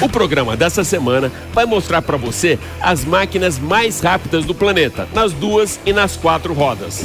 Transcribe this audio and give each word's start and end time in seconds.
O 0.00 0.08
programa 0.08 0.56
dessa 0.56 0.84
semana 0.84 1.30
vai 1.52 1.66
mostrar 1.66 2.02
para 2.02 2.16
você 2.16 2.56
as 2.80 3.04
máquinas 3.04 3.58
mais 3.58 4.00
rápidas 4.00 4.44
do 4.44 4.54
planeta, 4.54 5.08
nas 5.12 5.32
duas 5.32 5.80
e 5.84 5.92
nas 5.92 6.16
quatro 6.16 6.54
rodas. 6.54 7.04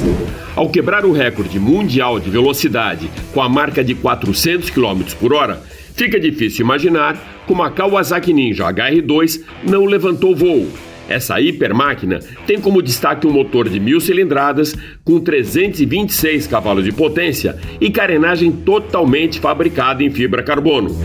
Ao 0.54 0.70
quebrar 0.70 1.04
o 1.04 1.12
recorde 1.12 1.58
mundial 1.58 2.20
de 2.20 2.30
velocidade 2.30 3.10
com 3.32 3.42
a 3.42 3.48
marca 3.48 3.82
de 3.82 3.96
400 3.96 4.70
km 4.70 5.02
por 5.18 5.34
hora, 5.34 5.60
fica 5.94 6.20
difícil 6.20 6.64
imaginar 6.64 7.42
como 7.46 7.62
a 7.64 7.70
Kawasaki 7.70 8.32
Ninja 8.32 8.64
HR2 8.72 9.42
não 9.68 9.84
levantou 9.84 10.34
voo. 10.34 10.68
Essa 11.08 11.40
hipermáquina 11.40 12.20
tem 12.46 12.60
como 12.60 12.82
destaque 12.82 13.26
um 13.26 13.32
motor 13.32 13.68
de 13.68 13.78
mil 13.78 14.00
cilindradas 14.00 14.74
com 15.04 15.20
326 15.20 16.46
cavalos 16.46 16.84
de 16.84 16.92
potência 16.92 17.56
e 17.80 17.90
carenagem 17.90 18.50
totalmente 18.50 19.40
fabricada 19.40 20.02
em 20.02 20.10
fibra 20.10 20.42
carbono. 20.42 20.96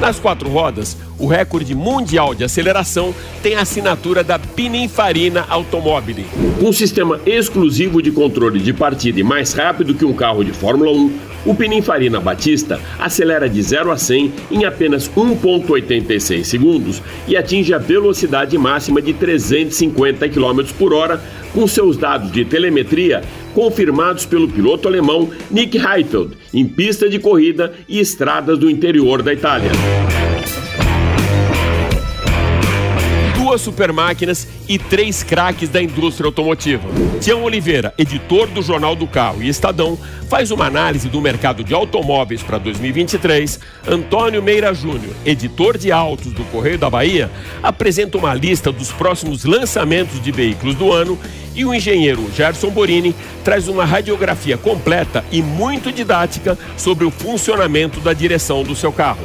Nas 0.00 0.20
quatro 0.20 0.48
rodas, 0.48 0.96
o 1.18 1.26
recorde 1.26 1.74
mundial 1.74 2.32
de 2.32 2.44
aceleração 2.44 3.12
tem 3.42 3.56
a 3.56 3.62
assinatura 3.62 4.22
da 4.22 4.38
Pininfarina 4.38 5.44
Automobile. 5.48 6.24
Com 6.60 6.68
um 6.68 6.72
sistema 6.72 7.20
exclusivo 7.26 8.00
de 8.00 8.12
controle 8.12 8.60
de 8.60 8.72
partida 8.72 9.18
e 9.18 9.24
mais 9.24 9.52
rápido 9.52 9.94
que 9.94 10.04
um 10.04 10.12
carro 10.12 10.44
de 10.44 10.52
Fórmula 10.52 10.92
1, 10.92 11.12
o 11.46 11.54
Pininfarina 11.54 12.20
Batista 12.20 12.80
acelera 12.96 13.48
de 13.48 13.60
0 13.60 13.90
a 13.90 13.96
100 13.96 14.32
em 14.52 14.64
apenas 14.64 15.10
1,86 15.10 16.44
segundos 16.44 17.02
e 17.26 17.36
atinge 17.36 17.74
a 17.74 17.78
velocidade 17.78 18.56
máxima 18.56 19.02
de 19.02 19.12
350 19.12 20.28
km 20.28 20.62
por 20.78 20.92
hora 20.92 21.20
com 21.52 21.66
seus 21.66 21.96
dados 21.96 22.30
de 22.30 22.44
telemetria 22.44 23.22
confirmados 23.54 24.24
pelo 24.24 24.48
piloto 24.48 24.86
alemão 24.86 25.30
Nick 25.50 25.78
Heidfeld 25.78 26.36
em 26.52 26.66
pista 26.66 27.08
de 27.08 27.18
corrida 27.18 27.72
e 27.88 27.98
estradas 27.98 28.58
do 28.58 28.70
interior 28.70 29.22
da 29.22 29.32
Itália. 29.32 29.70
Duas 33.48 33.62
supermáquinas 33.62 34.46
e 34.68 34.78
três 34.78 35.22
craques 35.22 35.70
da 35.70 35.82
indústria 35.82 36.26
automotiva. 36.26 36.86
Tião 37.18 37.44
Oliveira, 37.44 37.94
editor 37.96 38.46
do 38.48 38.60
Jornal 38.60 38.94
do 38.94 39.06
Carro 39.06 39.42
e 39.42 39.48
Estadão, 39.48 39.98
faz 40.28 40.50
uma 40.50 40.66
análise 40.66 41.08
do 41.08 41.18
mercado 41.18 41.64
de 41.64 41.72
automóveis 41.72 42.42
para 42.42 42.58
2023. 42.58 43.58
Antônio 43.86 44.42
Meira 44.42 44.74
Júnior, 44.74 45.14
editor 45.24 45.78
de 45.78 45.90
autos 45.90 46.30
do 46.34 46.44
Correio 46.44 46.76
da 46.76 46.90
Bahia, 46.90 47.30
apresenta 47.62 48.18
uma 48.18 48.34
lista 48.34 48.70
dos 48.70 48.92
próximos 48.92 49.46
lançamentos 49.46 50.20
de 50.20 50.30
veículos 50.30 50.74
do 50.74 50.92
ano 50.92 51.18
e 51.54 51.64
o 51.64 51.74
engenheiro 51.74 52.30
Gerson 52.36 52.68
Borini 52.68 53.14
traz 53.42 53.66
uma 53.66 53.86
radiografia 53.86 54.58
completa 54.58 55.24
e 55.32 55.40
muito 55.40 55.90
didática 55.90 56.58
sobre 56.76 57.06
o 57.06 57.10
funcionamento 57.10 57.98
da 58.00 58.12
direção 58.12 58.62
do 58.62 58.76
seu 58.76 58.92
carro. 58.92 59.24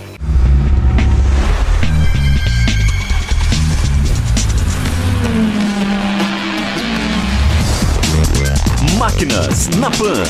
Máquinas 9.21 9.67
na 9.77 9.91
Pan. 9.91 10.23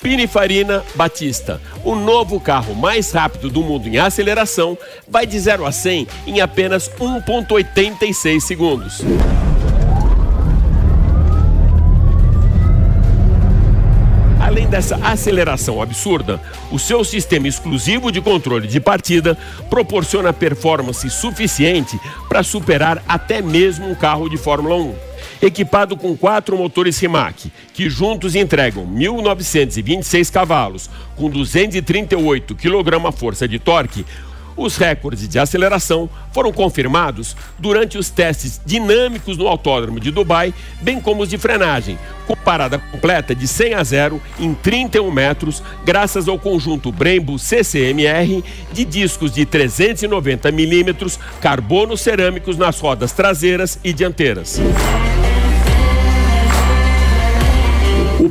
Pininfarina 0.00 0.84
Batista, 0.94 1.60
o 1.82 1.96
novo 1.96 2.38
carro 2.38 2.76
mais 2.76 3.10
rápido 3.10 3.50
do 3.50 3.60
mundo 3.60 3.88
em 3.88 3.98
aceleração, 3.98 4.78
vai 5.08 5.26
de 5.26 5.36
0 5.36 5.66
a 5.66 5.72
100 5.72 6.06
em 6.28 6.40
apenas 6.40 6.88
1,86 7.00 8.40
segundos. 8.40 9.00
Além 14.40 14.68
dessa 14.68 14.94
aceleração 15.02 15.82
absurda, 15.82 16.40
o 16.70 16.78
seu 16.78 17.02
sistema 17.02 17.48
exclusivo 17.48 18.12
de 18.12 18.20
controle 18.20 18.68
de 18.68 18.78
partida 18.78 19.36
proporciona 19.68 20.32
performance 20.32 21.10
suficiente 21.10 21.98
para 22.28 22.44
superar 22.44 23.02
até 23.08 23.42
mesmo 23.42 23.90
um 23.90 23.94
carro 23.96 24.28
de 24.28 24.36
Fórmula 24.36 24.76
1 24.76 25.07
equipado 25.40 25.96
com 25.96 26.16
quatro 26.16 26.56
motores 26.56 26.98
Rimac, 26.98 27.50
que 27.72 27.88
juntos 27.88 28.34
entregam 28.34 28.86
1.926 28.86 30.32
cavalos, 30.32 30.90
com 31.16 31.28
238 31.28 32.54
kgf 32.54 33.48
de 33.48 33.58
torque, 33.58 34.04
os 34.58 34.76
recordes 34.76 35.28
de 35.28 35.38
aceleração 35.38 36.10
foram 36.32 36.52
confirmados 36.52 37.36
durante 37.58 37.96
os 37.96 38.10
testes 38.10 38.60
dinâmicos 38.66 39.38
no 39.38 39.46
Autódromo 39.46 40.00
de 40.00 40.10
Dubai, 40.10 40.52
bem 40.80 41.00
como 41.00 41.22
os 41.22 41.30
de 41.30 41.38
frenagem, 41.38 41.96
com 42.26 42.34
parada 42.34 42.76
completa 42.76 43.34
de 43.36 43.46
100 43.46 43.74
a 43.74 43.84
0 43.84 44.20
em 44.40 44.52
31 44.52 45.10
metros, 45.12 45.62
graças 45.84 46.26
ao 46.26 46.38
conjunto 46.38 46.90
Brembo 46.90 47.38
CCMR 47.38 48.42
de 48.72 48.84
discos 48.84 49.32
de 49.32 49.46
390 49.46 50.50
milímetros, 50.50 51.20
carbono 51.40 51.96
cerâmicos 51.96 52.58
nas 52.58 52.80
rodas 52.80 53.12
traseiras 53.12 53.78
e 53.84 53.92
dianteiras. 53.92 54.60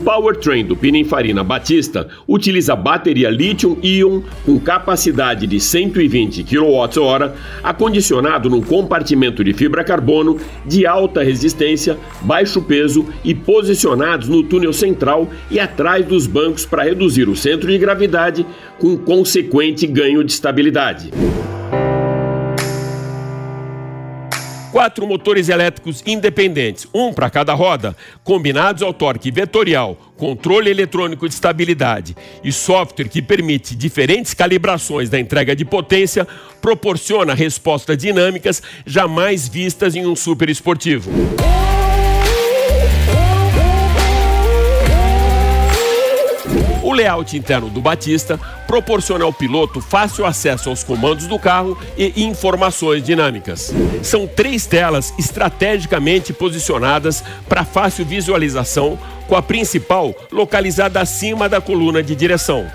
Powertrain 0.07 0.63
do 0.63 0.73
Pininfarina 0.73 1.43
Batista 1.43 2.07
utiliza 2.25 2.77
bateria 2.77 3.29
lítio-íon 3.29 4.21
com 4.45 4.57
capacidade 4.57 5.45
de 5.45 5.59
120 5.59 6.45
kWh, 6.45 7.33
acondicionado 7.61 8.49
num 8.49 8.61
compartimento 8.61 9.43
de 9.43 9.51
fibra 9.51 9.83
carbono 9.83 10.39
de 10.65 10.85
alta 10.87 11.21
resistência, 11.21 11.97
baixo 12.21 12.61
peso 12.61 13.05
e 13.21 13.35
posicionados 13.35 14.29
no 14.29 14.43
túnel 14.43 14.71
central 14.71 15.29
e 15.51 15.59
atrás 15.59 16.05
dos 16.05 16.25
bancos 16.25 16.65
para 16.65 16.83
reduzir 16.83 17.27
o 17.27 17.35
centro 17.35 17.67
de 17.67 17.77
gravidade, 17.77 18.45
com 18.79 18.95
consequente 18.95 19.85
ganho 19.85 20.23
de 20.23 20.31
estabilidade. 20.31 21.11
Quatro 24.77 25.07
motores 25.07 25.49
elétricos 25.49 26.03
independentes, 26.05 26.85
um 26.93 27.11
para 27.11 27.31
cada 27.31 27.51
roda, 27.55 27.97
combinados 28.23 28.83
ao 28.83 28.93
torque 28.93 29.31
vetorial, 29.31 29.97
controle 30.15 30.69
eletrônico 30.69 31.27
de 31.27 31.33
estabilidade 31.33 32.15
e 32.43 32.51
software 32.51 33.09
que 33.09 33.19
permite 33.19 33.75
diferentes 33.75 34.35
calibrações 34.35 35.09
da 35.09 35.19
entrega 35.19 35.55
de 35.55 35.65
potência, 35.65 36.27
proporciona 36.61 37.33
respostas 37.33 37.97
dinâmicas 37.97 38.61
jamais 38.85 39.47
vistas 39.47 39.95
em 39.95 40.05
um 40.05 40.15
super 40.15 40.47
esportivo. 40.47 41.09
Layout 46.97 47.37
interno 47.37 47.69
do 47.69 47.79
Batista 47.79 48.39
proporciona 48.65 49.23
ao 49.23 49.31
piloto 49.31 49.79
fácil 49.79 50.25
acesso 50.25 50.69
aos 50.69 50.83
comandos 50.83 51.27
do 51.27 51.37
carro 51.37 51.77
e 51.95 52.23
informações 52.23 53.03
dinâmicas. 53.03 53.73
São 54.01 54.25
três 54.27 54.65
telas 54.65 55.13
estrategicamente 55.17 56.33
posicionadas 56.33 57.23
para 57.47 57.63
fácil 57.63 58.03
visualização, 58.05 58.97
com 59.27 59.35
a 59.35 59.41
principal 59.41 60.15
localizada 60.31 60.99
acima 60.99 61.47
da 61.47 61.61
coluna 61.61 62.01
de 62.01 62.15
direção. 62.15 62.65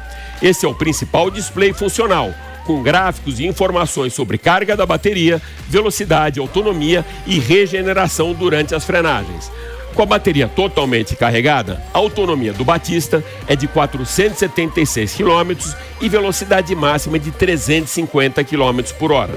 Esse 0.40 0.64
é 0.66 0.68
o 0.68 0.74
principal 0.74 1.30
display 1.30 1.72
funcional, 1.72 2.32
com 2.64 2.82
gráficos 2.82 3.40
e 3.40 3.46
informações 3.46 4.14
sobre 4.14 4.38
carga 4.38 4.76
da 4.76 4.86
bateria, 4.86 5.42
velocidade, 5.68 6.38
autonomia 6.38 7.04
e 7.26 7.38
regeneração 7.38 8.32
durante 8.32 8.74
as 8.74 8.84
frenagens. 8.84 9.50
Com 9.94 10.02
a 10.02 10.06
bateria 10.06 10.48
totalmente 10.48 11.14
carregada, 11.14 11.82
a 11.92 11.98
autonomia 11.98 12.52
do 12.52 12.64
Batista 12.64 13.22
é 13.46 13.54
de 13.54 13.68
476 13.68 15.14
km 15.14 15.54
e 16.00 16.08
velocidade 16.08 16.74
máxima 16.74 17.18
de 17.18 17.30
350 17.30 18.42
km 18.44 18.80
por 18.98 19.12
hora. 19.12 19.32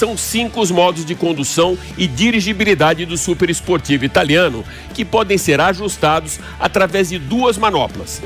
são 0.00 0.16
cinco 0.16 0.62
os 0.62 0.70
modos 0.70 1.04
de 1.04 1.14
condução 1.14 1.76
e 1.98 2.06
dirigibilidade 2.06 3.04
do 3.04 3.18
super 3.18 3.50
esportivo 3.50 4.02
italiano, 4.02 4.64
que 4.94 5.04
podem 5.04 5.36
ser 5.36 5.60
ajustados 5.60 6.40
através 6.58 7.10
de 7.10 7.18
duas 7.18 7.58
manoplas. 7.58 8.22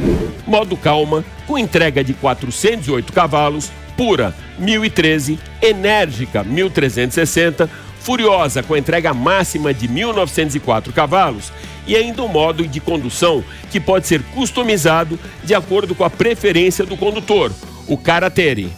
Modo 0.47 0.77
calma, 0.77 1.25
com 1.49 1.59
entrega 1.59 2.05
de 2.05 2.15
408 2.15 3.13
cavalos, 3.13 3.73
pura 3.97 4.35
1013, 4.59 5.39
enérgica 5.63 6.43
1360, 6.43 7.69
furiosa 8.01 8.63
com 8.63 8.77
entrega 8.77 9.15
máxima 9.15 9.73
de 9.73 9.89
1904 9.89 10.93
cavalos 10.93 11.53
e 11.87 11.97
ainda 11.97 12.23
um 12.23 12.29
modo 12.29 12.67
de 12.67 12.81
condução 12.81 13.43
que 13.71 13.81
pode 13.81 14.07
ser 14.07 14.23
customizado 14.35 15.19
de 15.43 15.55
acordo 15.55 15.95
com 15.95 16.05
a 16.05 16.11
preferência 16.11 16.85
do 16.85 16.97
condutor, 16.97 17.53
o 17.87 17.97
Carattere. 17.97 18.71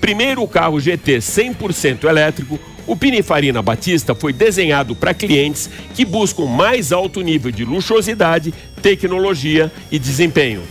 Primeiro 0.00 0.46
carro 0.46 0.78
GT 0.78 1.18
100% 1.18 2.04
elétrico, 2.04 2.58
o 2.86 2.96
Pininfarina 2.96 3.60
Batista 3.60 4.14
foi 4.14 4.32
desenhado 4.32 4.96
para 4.96 5.12
clientes 5.12 5.68
que 5.94 6.04
buscam 6.04 6.46
mais 6.46 6.92
alto 6.92 7.20
nível 7.20 7.50
de 7.50 7.64
luxuosidade, 7.64 8.54
tecnologia 8.80 9.70
e 9.90 9.98
desempenho. 9.98 10.62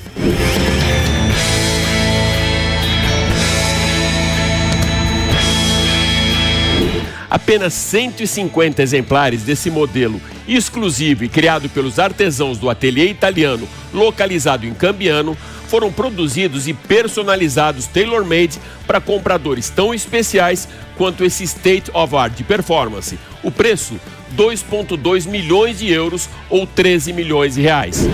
Apenas 7.30 7.74
150 7.74 8.82
exemplares 8.82 9.44
desse 9.44 9.70
modelo 9.70 10.22
exclusivo 10.48 11.26
e 11.26 11.30
criado 11.30 11.68
pelos 11.70 12.00
artesãos 12.00 12.58
do 12.58 12.70
ateliê 12.70 13.10
italiano 13.10 13.68
localizado 13.94 14.66
em 14.66 14.74
Cambiano 14.74 15.38
foram 15.68 15.92
produzidos 15.92 16.68
e 16.68 16.74
personalizados 16.74 17.86
tailor-made 17.88 18.60
para 18.86 19.02
compradores 19.02 19.70
tão 19.70 19.94
especiais 19.94 20.68
quanto 20.96 21.26
esse 21.26 21.44
State 21.44 21.92
of 21.94 22.16
Art 22.16 22.34
de 22.34 22.44
performance. 22.44 23.20
O 23.44 23.52
preço: 23.52 24.00
2,2 24.36 25.28
milhões 25.28 25.80
de 25.80 25.92
euros 25.92 26.30
ou 26.50 26.66
13 26.66 27.14
milhões 27.14 27.56
de 27.56 27.62
reais. 27.62 28.08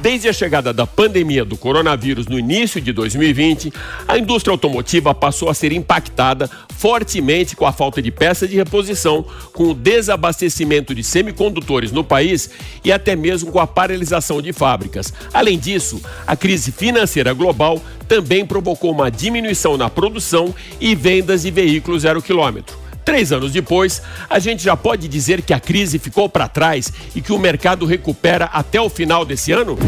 Desde 0.00 0.28
a 0.28 0.32
chegada 0.32 0.72
da 0.72 0.86
pandemia 0.86 1.44
do 1.44 1.56
coronavírus 1.56 2.26
no 2.26 2.38
início 2.38 2.80
de 2.80 2.92
2020, 2.92 3.72
a 4.06 4.16
indústria 4.16 4.52
automotiva 4.52 5.12
passou 5.12 5.48
a 5.48 5.54
ser 5.54 5.72
impactada 5.72 6.48
fortemente 6.76 7.56
com 7.56 7.66
a 7.66 7.72
falta 7.72 8.00
de 8.00 8.12
peças 8.12 8.48
de 8.48 8.56
reposição, 8.56 9.24
com 9.52 9.64
o 9.64 9.74
desabastecimento 9.74 10.94
de 10.94 11.02
semicondutores 11.02 11.90
no 11.90 12.04
país 12.04 12.48
e 12.84 12.92
até 12.92 13.16
mesmo 13.16 13.50
com 13.50 13.58
a 13.58 13.66
paralisação 13.66 14.40
de 14.40 14.52
fábricas. 14.52 15.12
Além 15.34 15.58
disso, 15.58 16.00
a 16.24 16.36
crise 16.36 16.70
financeira 16.70 17.32
global 17.32 17.82
também 18.06 18.46
provocou 18.46 18.92
uma 18.92 19.10
diminuição 19.10 19.76
na 19.76 19.90
produção 19.90 20.54
e 20.80 20.94
vendas 20.94 21.42
de 21.42 21.50
veículos 21.50 22.02
zero 22.02 22.22
quilômetro. 22.22 22.87
Três 23.08 23.32
anos 23.32 23.52
depois, 23.52 24.02
a 24.28 24.38
gente 24.38 24.62
já 24.62 24.76
pode 24.76 25.08
dizer 25.08 25.40
que 25.40 25.54
a 25.54 25.58
crise 25.58 25.98
ficou 25.98 26.28
para 26.28 26.46
trás 26.46 26.92
e 27.16 27.22
que 27.22 27.32
o 27.32 27.38
mercado 27.38 27.86
recupera 27.86 28.44
até 28.52 28.78
o 28.78 28.90
final 28.90 29.24
desse 29.24 29.50
ano? 29.50 29.78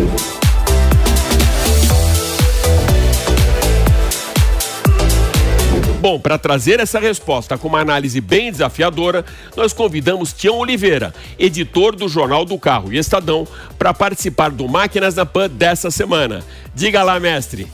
Bom, 6.00 6.18
para 6.18 6.38
trazer 6.38 6.80
essa 6.80 6.98
resposta 6.98 7.58
com 7.58 7.68
uma 7.68 7.80
análise 7.80 8.22
bem 8.22 8.50
desafiadora, 8.50 9.22
nós 9.54 9.74
convidamos 9.74 10.32
Tião 10.32 10.56
Oliveira, 10.56 11.12
editor 11.38 11.94
do 11.94 12.08
Jornal 12.08 12.46
do 12.46 12.58
Carro 12.58 12.90
e 12.90 12.96
Estadão, 12.96 13.46
para 13.78 13.92
participar 13.92 14.50
do 14.50 14.66
Máquinas 14.66 15.14
na 15.14 15.26
Pan 15.26 15.50
dessa 15.50 15.90
semana. 15.90 16.42
Diga 16.74 17.02
lá, 17.02 17.20
mestre. 17.20 17.68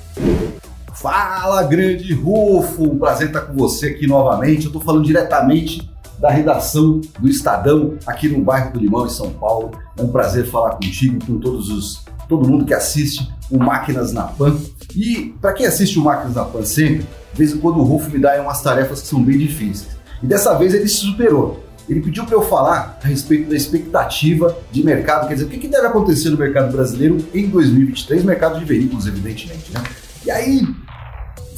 Fala, 1.07 1.63
grande 1.63 2.13
Rufo! 2.13 2.83
Um 2.83 2.99
prazer 2.99 3.29
estar 3.29 3.43
com 3.43 3.55
você 3.55 3.91
aqui 3.91 4.09
novamente. 4.09 4.65
Eu 4.65 4.71
estou 4.71 4.83
falando 4.83 5.05
diretamente 5.05 5.89
da 6.19 6.29
redação 6.31 7.01
do 7.21 7.29
Estadão 7.29 7.95
aqui 8.05 8.29
no 8.29 8.43
bairro 8.43 8.73
do 8.73 8.81
Limão, 8.81 9.07
em 9.07 9.11
São 9.11 9.31
Paulo. 9.31 9.71
É 9.97 10.03
um 10.03 10.09
prazer 10.09 10.47
falar 10.47 10.71
contigo, 10.71 11.25
com 11.25 11.39
todos 11.39 11.71
os 11.71 12.05
todo 12.29 12.49
mundo 12.49 12.65
que 12.65 12.75
assiste 12.75 13.33
o 13.49 13.57
Máquinas 13.57 14.13
na 14.13 14.25
Pan. 14.25 14.57
E 14.97 15.33
para 15.41 15.53
quem 15.53 15.65
assiste 15.65 15.97
o 15.97 16.03
Máquinas 16.03 16.35
na 16.35 16.45
Pan 16.45 16.65
sempre, 16.65 17.07
de 17.33 17.39
vez 17.39 17.53
em 17.53 17.59
quando 17.59 17.79
o 17.79 17.85
Rufo 17.85 18.11
me 18.11 18.19
dá 18.19 18.43
umas 18.43 18.61
tarefas 18.61 19.01
que 19.03 19.07
são 19.07 19.23
bem 19.23 19.39
difíceis. 19.39 19.97
E 20.21 20.27
dessa 20.27 20.59
vez 20.59 20.75
ele 20.75 20.89
se 20.89 20.97
superou. 20.97 21.63
Ele 21.89 22.01
pediu 22.01 22.25
para 22.25 22.35
eu 22.35 22.43
falar 22.43 22.99
a 23.01 23.07
respeito 23.07 23.49
da 23.49 23.55
expectativa 23.55 24.59
de 24.73 24.83
mercado, 24.83 25.29
quer 25.29 25.35
dizer, 25.35 25.47
o 25.47 25.49
que, 25.51 25.59
que 25.59 25.69
deve 25.69 25.87
acontecer 25.87 26.31
no 26.31 26.37
mercado 26.37 26.73
brasileiro 26.73 27.19
em 27.33 27.49
2023, 27.49 28.25
mercado 28.25 28.59
de 28.59 28.65
veículos, 28.65 29.07
evidentemente, 29.07 29.73
né? 29.73 29.81
E 30.25 30.31
aí, 30.33 30.67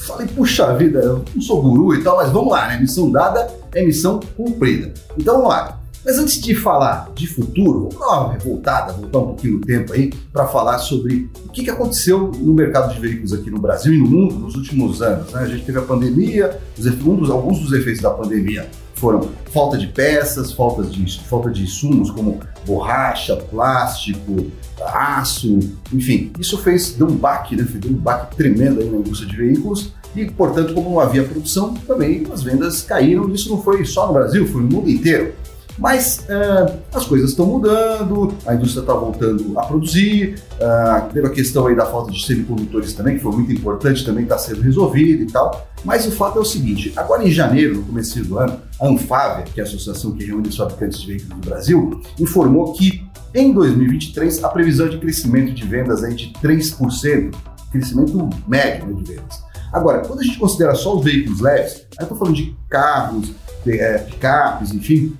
Falei, 0.08 0.26
puxa 0.26 0.74
vida, 0.74 1.00
eu 1.00 1.24
não 1.34 1.42
sou 1.42 1.62
guru 1.62 1.94
e 1.94 2.02
tal, 2.02 2.16
mas 2.16 2.30
vamos 2.30 2.50
lá, 2.50 2.68
né? 2.68 2.80
Missão 2.80 3.10
dada 3.10 3.48
é 3.74 3.84
missão 3.84 4.20
cumprida. 4.36 4.92
Então 5.16 5.36
vamos 5.36 5.50
lá. 5.50 5.78
Mas 6.04 6.18
antes 6.18 6.40
de 6.40 6.54
falar 6.54 7.10
de 7.14 7.26
futuro, 7.26 7.90
vamos 7.90 7.98
dar 7.98 8.20
uma 8.20 8.32
revoltada, 8.32 8.92
voltar 8.92 9.18
um 9.18 9.26
pouquinho 9.26 9.54
no 9.54 9.60
tempo 9.60 9.92
aí, 9.92 10.10
para 10.32 10.46
falar 10.46 10.78
sobre 10.78 11.30
o 11.44 11.50
que, 11.50 11.64
que 11.64 11.70
aconteceu 11.70 12.30
no 12.38 12.54
mercado 12.54 12.94
de 12.94 13.00
veículos 13.00 13.34
aqui 13.34 13.50
no 13.50 13.58
Brasil 13.58 13.92
e 13.92 13.98
no 13.98 14.06
mundo 14.06 14.36
nos 14.36 14.54
últimos 14.54 15.02
anos. 15.02 15.32
Né? 15.32 15.40
A 15.42 15.46
gente 15.46 15.64
teve 15.64 15.78
a 15.78 15.82
pandemia, 15.82 16.58
um 17.04 17.16
dos, 17.16 17.28
alguns 17.30 17.60
dos 17.60 17.72
efeitos 17.72 18.00
da 18.00 18.10
pandemia 18.10 18.68
foram 18.94 19.28
falta 19.52 19.76
de 19.76 19.86
peças, 19.86 20.52
falta 20.52 20.82
de, 20.82 21.20
falta 21.24 21.50
de 21.50 21.62
insumos 21.62 22.10
como 22.10 22.40
borracha, 22.66 23.36
plástico, 23.36 24.46
aço, 24.82 25.58
enfim. 25.92 26.32
Isso 26.38 26.58
fez, 26.58 26.92
deu 26.92 27.06
um 27.06 27.16
baque, 27.16 27.54
né? 27.54 27.66
Deu 27.68 27.90
um 27.90 27.94
baque 27.94 28.34
tremendo 28.34 28.80
aí 28.80 28.90
na 28.90 28.98
indústria 28.98 29.30
de 29.30 29.36
veículos 29.36 29.92
e, 30.22 30.30
portanto, 30.30 30.74
como 30.74 30.90
não 30.90 31.00
havia 31.00 31.24
produção, 31.24 31.74
também 31.74 32.26
as 32.32 32.42
vendas 32.42 32.82
caíram. 32.82 33.28
Isso 33.30 33.48
não 33.48 33.62
foi 33.62 33.84
só 33.84 34.06
no 34.06 34.12
Brasil, 34.12 34.46
foi 34.46 34.62
no 34.62 34.68
mundo 34.68 34.90
inteiro. 34.90 35.32
Mas 35.78 36.26
uh, 36.28 36.76
as 36.92 37.06
coisas 37.06 37.30
estão 37.30 37.46
mudando, 37.46 38.34
a 38.44 38.54
indústria 38.54 38.80
está 38.80 38.92
voltando 38.94 39.56
a 39.56 39.64
produzir, 39.64 40.34
uh, 40.54 41.12
teve 41.12 41.26
a 41.26 41.30
questão 41.30 41.68
aí 41.68 41.76
da 41.76 41.86
falta 41.86 42.10
de 42.10 42.26
semicondutores 42.26 42.92
também, 42.94 43.16
que 43.16 43.22
foi 43.22 43.30
muito 43.30 43.52
importante, 43.52 44.04
também 44.04 44.24
está 44.24 44.36
sendo 44.36 44.60
resolvida 44.60 45.22
e 45.22 45.26
tal. 45.26 45.68
Mas 45.84 46.04
o 46.04 46.10
fato 46.10 46.38
é 46.38 46.42
o 46.42 46.44
seguinte, 46.44 46.92
agora 46.96 47.24
em 47.24 47.30
janeiro, 47.30 47.76
no 47.76 47.84
começo 47.84 48.20
do 48.24 48.38
ano, 48.38 48.58
a 48.80 48.88
Anfávia, 48.88 49.44
que 49.44 49.60
é 49.60 49.62
a 49.62 49.66
associação 49.66 50.10
que 50.12 50.24
reúne 50.24 50.48
os 50.48 50.56
fabricantes 50.56 51.00
de 51.00 51.06
veículos 51.06 51.40
do 51.40 51.48
Brasil, 51.48 52.00
informou 52.18 52.72
que 52.72 53.06
em 53.32 53.52
2023 53.52 54.42
a 54.42 54.48
previsão 54.48 54.88
de 54.88 54.98
crescimento 54.98 55.52
de 55.52 55.64
vendas 55.64 56.02
é 56.02 56.08
de 56.08 56.32
3%, 56.42 57.34
crescimento 57.70 58.28
médio 58.48 58.86
né, 58.86 58.94
de 58.94 59.12
vendas. 59.12 59.47
Agora, 59.72 60.00
quando 60.00 60.20
a 60.20 60.22
gente 60.22 60.38
considera 60.38 60.74
só 60.74 60.96
os 60.96 61.04
veículos 61.04 61.40
leves, 61.40 61.86
aí 61.98 62.04
estou 62.04 62.16
falando 62.16 62.34
de 62.34 62.56
carros, 62.68 63.32
é, 63.66 63.98
picapes, 63.98 64.72
enfim, 64.72 65.14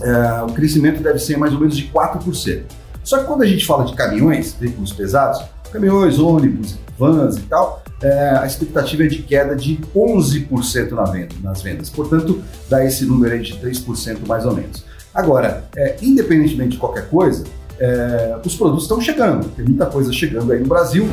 é, 0.00 0.42
o 0.42 0.52
crescimento 0.52 1.02
deve 1.02 1.18
ser 1.18 1.36
mais 1.36 1.52
ou 1.52 1.60
menos 1.60 1.76
de 1.76 1.88
4%. 1.88 2.62
Só 3.02 3.18
que 3.18 3.24
quando 3.24 3.42
a 3.42 3.46
gente 3.46 3.64
fala 3.64 3.84
de 3.84 3.94
caminhões, 3.94 4.54
veículos 4.54 4.92
pesados, 4.92 5.42
caminhões, 5.72 6.18
ônibus, 6.18 6.78
vans 6.98 7.36
e 7.36 7.42
tal, 7.42 7.82
é, 8.02 8.38
a 8.40 8.46
expectativa 8.46 9.04
é 9.04 9.06
de 9.06 9.22
queda 9.22 9.56
de 9.56 9.80
11% 9.94 10.90
na 10.92 11.04
venda, 11.04 11.34
nas 11.42 11.62
vendas. 11.62 11.90
Portanto, 11.90 12.42
dá 12.68 12.84
esse 12.84 13.04
número 13.04 13.34
aí 13.34 13.42
de 13.42 13.54
3% 13.54 14.26
mais 14.26 14.44
ou 14.44 14.54
menos. 14.54 14.84
Agora, 15.12 15.64
é, 15.76 15.96
independentemente 16.02 16.72
de 16.72 16.78
qualquer 16.78 17.08
coisa, 17.08 17.44
é, 17.80 18.38
os 18.44 18.54
produtos 18.54 18.84
estão 18.84 19.00
chegando. 19.00 19.48
Tem 19.48 19.64
muita 19.64 19.86
coisa 19.86 20.12
chegando 20.12 20.52
aí 20.52 20.60
no 20.60 20.66
Brasil. 20.66 21.08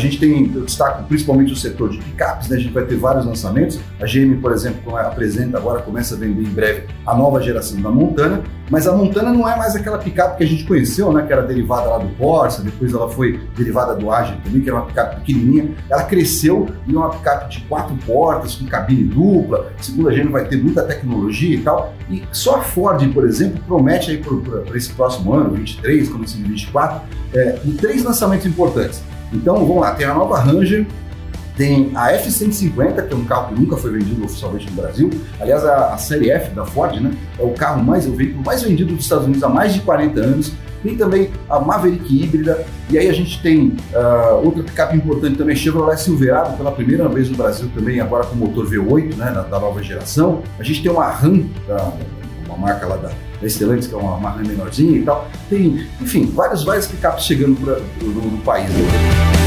Gente 0.00 0.18
tem, 0.18 0.50
eu 0.54 0.64
destaco 0.64 1.04
principalmente 1.04 1.52
o 1.52 1.56
setor 1.56 1.90
de 1.90 1.98
picapes, 1.98 2.48
né? 2.48 2.56
a 2.56 2.60
gente 2.60 2.72
vai 2.72 2.84
ter 2.84 2.96
vários 2.96 3.24
lançamentos. 3.24 3.78
A 4.00 4.06
GM, 4.06 4.40
por 4.40 4.52
exemplo, 4.52 4.96
apresenta 4.96 5.58
agora, 5.58 5.80
começa 5.82 6.14
a 6.14 6.18
vender 6.18 6.42
em 6.42 6.52
breve 6.52 6.84
a 7.06 7.14
nova 7.14 7.40
geração 7.40 7.80
da 7.80 7.90
Montana, 7.90 8.42
mas 8.70 8.86
a 8.86 8.92
Montana 8.92 9.32
não 9.32 9.48
é 9.48 9.56
mais 9.56 9.74
aquela 9.74 9.98
picape 9.98 10.38
que 10.38 10.44
a 10.44 10.46
gente 10.46 10.64
conheceu, 10.64 11.12
né? 11.12 11.26
que 11.26 11.32
era 11.32 11.42
derivada 11.42 11.88
lá 11.88 11.98
do 11.98 12.08
Corsa, 12.16 12.62
depois 12.62 12.92
ela 12.92 13.08
foi 13.08 13.40
derivada 13.56 13.94
do 13.96 14.10
Agile 14.10 14.40
também, 14.44 14.60
que 14.62 14.68
era 14.68 14.78
uma 14.78 14.86
picape 14.86 15.16
pequenininha. 15.16 15.74
Ela 15.90 16.04
cresceu 16.04 16.68
em 16.86 16.94
uma 16.94 17.10
picape 17.10 17.50
de 17.50 17.60
quatro 17.62 17.96
portas, 18.06 18.54
com 18.54 18.66
cabine 18.66 19.04
dupla, 19.04 19.72
segundo 19.80 20.08
a 20.08 20.12
GM 20.12 20.30
vai 20.30 20.46
ter 20.46 20.62
muita 20.62 20.82
tecnologia 20.82 21.56
e 21.56 21.60
tal. 21.60 21.94
E 22.08 22.22
só 22.32 22.56
a 22.56 22.60
Ford, 22.62 23.06
por 23.12 23.24
exemplo, 23.24 23.60
promete 23.66 24.12
aí 24.12 24.18
para 24.18 24.76
esse 24.76 24.90
próximo 24.92 25.34
ano, 25.34 25.50
23, 25.50 26.08
começo 26.08 26.36
de 26.36 26.44
24, 26.44 27.00
é, 27.34 27.58
três 27.78 28.04
lançamentos 28.04 28.46
importantes. 28.46 29.02
Então, 29.32 29.66
vamos 29.66 29.80
lá, 29.80 29.92
tem 29.94 30.06
a 30.06 30.14
nova 30.14 30.38
Ranger, 30.38 30.86
tem 31.56 31.90
a 31.94 32.12
F-150, 32.12 33.06
que 33.06 33.12
é 33.12 33.16
um 33.16 33.24
carro 33.24 33.48
que 33.48 33.60
nunca 33.60 33.76
foi 33.76 33.92
vendido 33.92 34.24
oficialmente 34.24 34.70
no 34.70 34.80
Brasil. 34.80 35.10
Aliás, 35.38 35.64
a, 35.64 35.92
a, 35.92 35.98
série 35.98 36.30
F 36.30 36.54
da 36.54 36.64
Ford, 36.64 36.98
né? 36.98 37.12
É 37.38 37.42
o 37.42 37.50
carro 37.50 37.84
mais, 37.84 38.06
o 38.06 38.12
veículo 38.12 38.42
mais 38.42 38.62
vendido 38.62 38.94
dos 38.94 39.04
Estados 39.04 39.26
Unidos 39.26 39.42
há 39.42 39.48
mais 39.48 39.74
de 39.74 39.80
40 39.80 40.20
anos. 40.20 40.52
Tem 40.82 40.96
também 40.96 41.30
a 41.50 41.60
Maverick 41.60 42.22
híbrida. 42.22 42.64
E 42.88 42.96
aí 42.96 43.08
a 43.08 43.12
gente 43.12 43.42
tem 43.42 43.76
uh, 43.92 44.42
outra 44.42 44.62
picape 44.62 44.96
importante 44.96 45.36
também, 45.36 45.54
Chevrolet 45.54 45.98
Silverado, 45.98 46.56
pela 46.56 46.72
primeira 46.72 47.06
vez 47.10 47.28
no 47.28 47.36
Brasil 47.36 47.70
também, 47.74 48.00
agora 48.00 48.24
com 48.24 48.36
motor 48.36 48.66
V8, 48.66 49.16
né? 49.16 49.30
Da, 49.30 49.42
da 49.42 49.60
nova 49.60 49.82
geração. 49.82 50.42
A 50.58 50.62
gente 50.62 50.82
tem 50.82 50.90
uma 50.90 51.10
Ram, 51.10 51.44
uma 52.46 52.56
marca 52.56 52.86
lá 52.86 52.96
da, 52.96 53.10
da 53.40 53.48
que 53.48 53.94
é 53.94 53.96
uma 53.96 54.18
marca 54.18 54.46
menorzinha 54.46 54.98
e 54.98 55.02
tal. 55.02 55.28
Tem, 55.48 55.86
enfim, 56.00 56.26
vários, 56.26 56.64
vários 56.64 56.86
picapes 56.86 57.24
chegando 57.24 57.56
pra, 57.56 57.80
no, 58.02 58.12
no 58.12 58.38
país. 58.38 58.68
Né? 58.68 59.40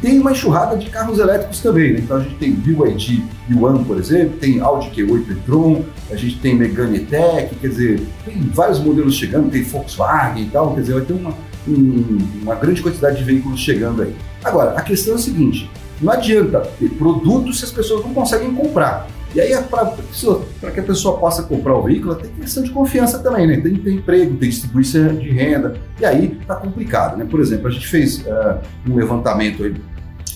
tem 0.00 0.20
uma 0.20 0.32
enxurrada 0.32 0.76
de 0.76 0.88
carros 0.88 1.18
elétricos 1.18 1.60
também, 1.60 1.92
né? 1.92 2.00
Então 2.00 2.16
a 2.16 2.20
gente 2.20 2.36
tem 2.36 2.52
BYD 2.52 3.22
Yuan, 3.50 3.82
por 3.84 3.98
exemplo, 3.98 4.38
tem 4.38 4.60
Audi 4.60 4.90
Q8 4.90 5.30
e-tron, 5.30 5.84
a 6.10 6.16
gente 6.16 6.38
tem 6.38 6.54
Megane 6.54 7.00
Tech, 7.00 7.54
quer 7.54 7.68
dizer, 7.68 8.06
tem 8.24 8.40
vários 8.54 8.78
modelos 8.78 9.14
chegando, 9.14 9.50
tem 9.50 9.62
Volkswagen 9.62 10.44
e 10.44 10.50
tal, 10.50 10.74
quer 10.74 10.80
dizer, 10.82 10.92
vai 10.94 11.02
ter 11.02 11.12
uma, 11.12 11.34
um, 11.66 12.18
uma 12.42 12.54
grande 12.54 12.80
quantidade 12.80 13.18
de 13.18 13.24
veículos 13.24 13.60
chegando 13.60 14.02
aí. 14.02 14.14
Agora, 14.44 14.72
a 14.72 14.82
questão 14.82 15.14
é 15.14 15.16
a 15.16 15.20
seguinte, 15.20 15.70
não 16.00 16.12
adianta 16.12 16.60
ter 16.78 16.88
produtos 16.90 17.58
se 17.58 17.64
as 17.64 17.70
pessoas 17.70 18.04
não 18.04 18.14
conseguem 18.14 18.54
comprar. 18.54 19.06
E 19.34 19.40
aí, 19.40 19.52
para 19.70 20.70
que 20.70 20.80
a 20.80 20.82
pessoa 20.82 21.18
possa 21.18 21.42
comprar 21.42 21.76
o 21.76 21.82
veículo, 21.82 22.14
tem 22.14 22.30
questão 22.30 22.62
de 22.62 22.70
confiança 22.70 23.18
também, 23.18 23.46
né? 23.46 23.60
Tem, 23.60 23.74
tem 23.76 23.96
emprego, 23.96 24.36
tem 24.36 24.48
distribuição 24.48 25.14
de 25.16 25.30
renda, 25.30 25.74
e 26.00 26.04
aí 26.04 26.38
tá 26.46 26.56
complicado, 26.56 27.18
né? 27.18 27.26
Por 27.28 27.38
exemplo, 27.38 27.68
a 27.68 27.70
gente 27.70 27.86
fez 27.86 28.20
uh, 28.20 28.58
um 28.88 28.96
levantamento 28.96 29.64
aí 29.64 29.74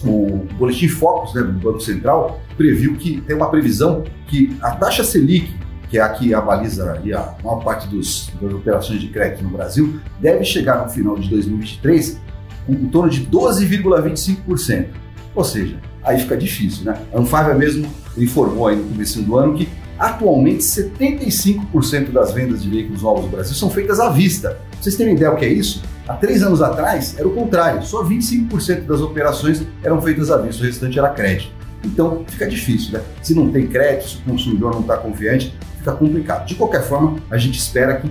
o 0.05 0.47
Boletim 0.59 0.89
Focus 0.89 1.35
né, 1.35 1.43
do 1.43 1.53
Banco 1.53 1.81
Central 1.81 2.41
previu 2.57 2.97
que 2.97 3.21
tem 3.21 3.37
uma 3.37 3.51
previsão 3.51 4.05
que 4.27 4.57
a 4.61 4.73
taxa 4.73 5.05
Selic, 5.05 5.55
que 5.89 5.99
é 5.99 6.03
a 6.03 6.09
que 6.09 6.35
avaliza 6.35 6.93
a 6.93 7.43
maior 7.43 7.63
parte 7.63 7.87
dos, 7.89 8.31
das 8.41 8.53
operações 8.53 9.01
de 9.01 9.09
crédito 9.09 9.45
no 9.45 9.51
Brasil, 9.51 10.01
deve 10.21 10.45
chegar 10.45 10.85
no 10.85 10.91
final 10.91 11.17
de 11.17 11.29
2023 11.29 12.21
com 12.67 12.73
em 12.73 12.89
torno 12.89 13.11
de 13.11 13.27
12,25%. 13.27 14.87
Ou 15.35 15.45
seja, 15.45 15.77
aí 16.03 16.19
fica 16.21 16.37
difícil, 16.37 16.85
né? 16.85 16.99
A 17.13 17.19
Anfávia 17.19 17.55
mesmo 17.55 17.89
informou 18.17 18.67
aí 18.67 18.77
no 18.77 18.85
começo 18.85 19.23
do 19.23 19.37
ano 19.37 19.55
que 19.55 19.69
atualmente 19.99 20.63
75% 20.65 22.11
das 22.11 22.33
vendas 22.33 22.63
de 22.63 22.69
veículos 22.69 23.03
novos 23.03 23.25
no 23.25 23.31
Brasil 23.31 23.55
são 23.55 23.71
feitas 23.71 24.01
à 24.01 24.11
vista. 24.11 24.51
Pra 24.71 24.83
vocês 24.83 24.97
terem 24.97 25.15
ideia 25.15 25.31
o 25.31 25.37
que 25.37 25.45
é 25.45 25.49
isso? 25.49 25.83
Há 26.09 26.15
três 26.15 26.43
anos 26.43 26.61
atrás 26.61 27.17
era 27.17 27.27
o 27.27 27.31
contrário, 27.33 27.83
só 27.85 28.05
25% 28.05 28.87
das 28.87 29.01
operações 29.01 29.63
eram 29.83 30.03
feitas 30.03 30.31
à 30.31 30.39
vista, 30.39 30.63
o 30.63 30.67
restante 30.67 30.99
era 30.99 31.09
crédito. 31.11 31.53
Então 31.85 32.25
fica 32.29 32.47
difícil, 32.47 32.93
né? 32.93 33.01
Se 33.23 33.35
não 33.35 33.51
tem 33.51 33.67
crédito, 33.67 34.09
se 34.09 34.17
o 34.17 34.21
consumidor 34.23 34.73
não 34.73 34.81
está 34.81 34.97
confiante, 34.97 35.55
fica 35.79 35.93
complicado. 35.93 36.47
De 36.47 36.55
qualquer 36.55 36.83
forma, 36.83 37.19
a 37.31 37.37
gente 37.37 37.59
espera 37.59 37.97
que 37.97 38.11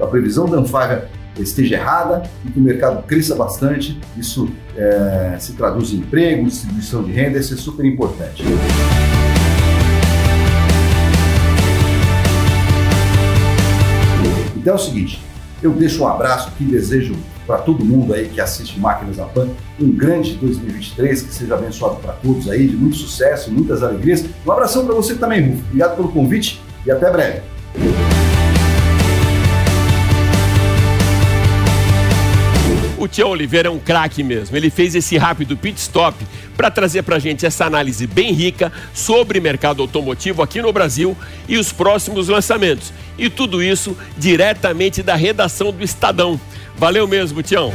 a 0.00 0.06
previsão 0.06 0.46
da 0.46 0.58
Anfávia 0.58 1.08
esteja 1.38 1.76
errada 1.76 2.22
e 2.44 2.50
que 2.50 2.58
o 2.58 2.62
mercado 2.62 3.02
cresça 3.04 3.34
bastante. 3.34 3.98
Isso 4.16 4.48
é, 4.76 5.36
se 5.38 5.52
traduz 5.52 5.92
em 5.92 5.96
emprego, 5.96 6.46
distribuição 6.46 7.02
de 7.02 7.12
renda, 7.12 7.38
isso 7.38 7.54
é 7.54 7.56
super 7.56 7.84
importante. 7.84 8.42
Então 14.56 14.74
é 14.74 14.76
o 14.76 14.78
seguinte, 14.78 15.20
eu 15.62 15.72
deixo 15.72 16.04
um 16.04 16.06
abraço 16.06 16.48
aqui, 16.48 16.64
desejo 16.64 17.16
para 17.46 17.58
todo 17.58 17.84
mundo 17.84 18.14
aí 18.14 18.28
que 18.28 18.40
assiste 18.40 18.78
Máquinas 18.78 19.16
da 19.16 19.24
Pan 19.24 19.48
um 19.80 19.90
grande 19.90 20.34
2023, 20.34 21.22
que 21.22 21.34
seja 21.34 21.54
abençoado 21.54 21.96
para 21.96 22.12
todos 22.12 22.48
aí, 22.48 22.68
de 22.68 22.76
muito 22.76 22.96
sucesso, 22.96 23.50
muitas 23.50 23.82
alegrias. 23.82 24.24
Um 24.46 24.52
abração 24.52 24.86
para 24.86 24.94
você 24.94 25.14
também, 25.14 25.50
Rufo. 25.50 25.64
Obrigado 25.66 25.96
pelo 25.96 26.08
convite 26.08 26.60
e 26.86 26.90
até 26.90 27.10
breve. 27.10 27.42
Tião 33.12 33.28
Oliveira 33.28 33.68
é 33.68 33.70
um 33.70 33.78
craque 33.78 34.22
mesmo. 34.22 34.56
Ele 34.56 34.70
fez 34.70 34.94
esse 34.94 35.18
rápido 35.18 35.54
pit 35.54 35.78
stop 35.78 36.16
para 36.56 36.70
trazer 36.70 37.02
para 37.02 37.16
a 37.16 37.18
gente 37.18 37.44
essa 37.44 37.66
análise 37.66 38.06
bem 38.06 38.32
rica 38.32 38.72
sobre 38.94 39.38
mercado 39.38 39.82
automotivo 39.82 40.42
aqui 40.42 40.62
no 40.62 40.72
Brasil 40.72 41.14
e 41.46 41.58
os 41.58 41.70
próximos 41.70 42.28
lançamentos. 42.28 42.90
E 43.18 43.28
tudo 43.28 43.62
isso 43.62 43.96
diretamente 44.16 45.02
da 45.02 45.14
redação 45.14 45.70
do 45.70 45.84
Estadão. 45.84 46.40
Valeu 46.76 47.06
mesmo, 47.06 47.42
Tião. 47.42 47.70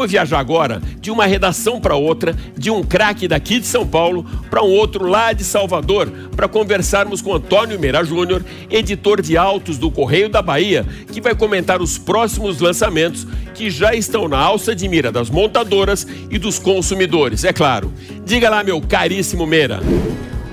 Vamos 0.00 0.12
viajar 0.12 0.38
agora 0.38 0.80
de 0.98 1.10
uma 1.10 1.26
redação 1.26 1.78
para 1.78 1.94
outra, 1.94 2.34
de 2.56 2.70
um 2.70 2.82
craque 2.82 3.28
daqui 3.28 3.60
de 3.60 3.66
São 3.66 3.86
Paulo 3.86 4.24
para 4.48 4.62
um 4.62 4.70
outro 4.70 5.06
lá 5.06 5.34
de 5.34 5.44
Salvador, 5.44 6.10
para 6.34 6.48
conversarmos 6.48 7.20
com 7.20 7.34
Antônio 7.34 7.78
Meira 7.78 8.02
Júnior, 8.02 8.42
editor 8.70 9.20
de 9.20 9.36
autos 9.36 9.76
do 9.76 9.90
Correio 9.90 10.30
da 10.30 10.40
Bahia, 10.40 10.86
que 11.12 11.20
vai 11.20 11.34
comentar 11.34 11.82
os 11.82 11.98
próximos 11.98 12.60
lançamentos 12.60 13.26
que 13.52 13.68
já 13.68 13.94
estão 13.94 14.26
na 14.26 14.38
alça 14.38 14.74
de 14.74 14.88
mira 14.88 15.12
das 15.12 15.28
montadoras 15.28 16.06
e 16.30 16.38
dos 16.38 16.58
consumidores, 16.58 17.44
é 17.44 17.52
claro. 17.52 17.92
Diga 18.24 18.48
lá, 18.48 18.64
meu 18.64 18.80
caríssimo 18.80 19.46
Meira. 19.46 19.80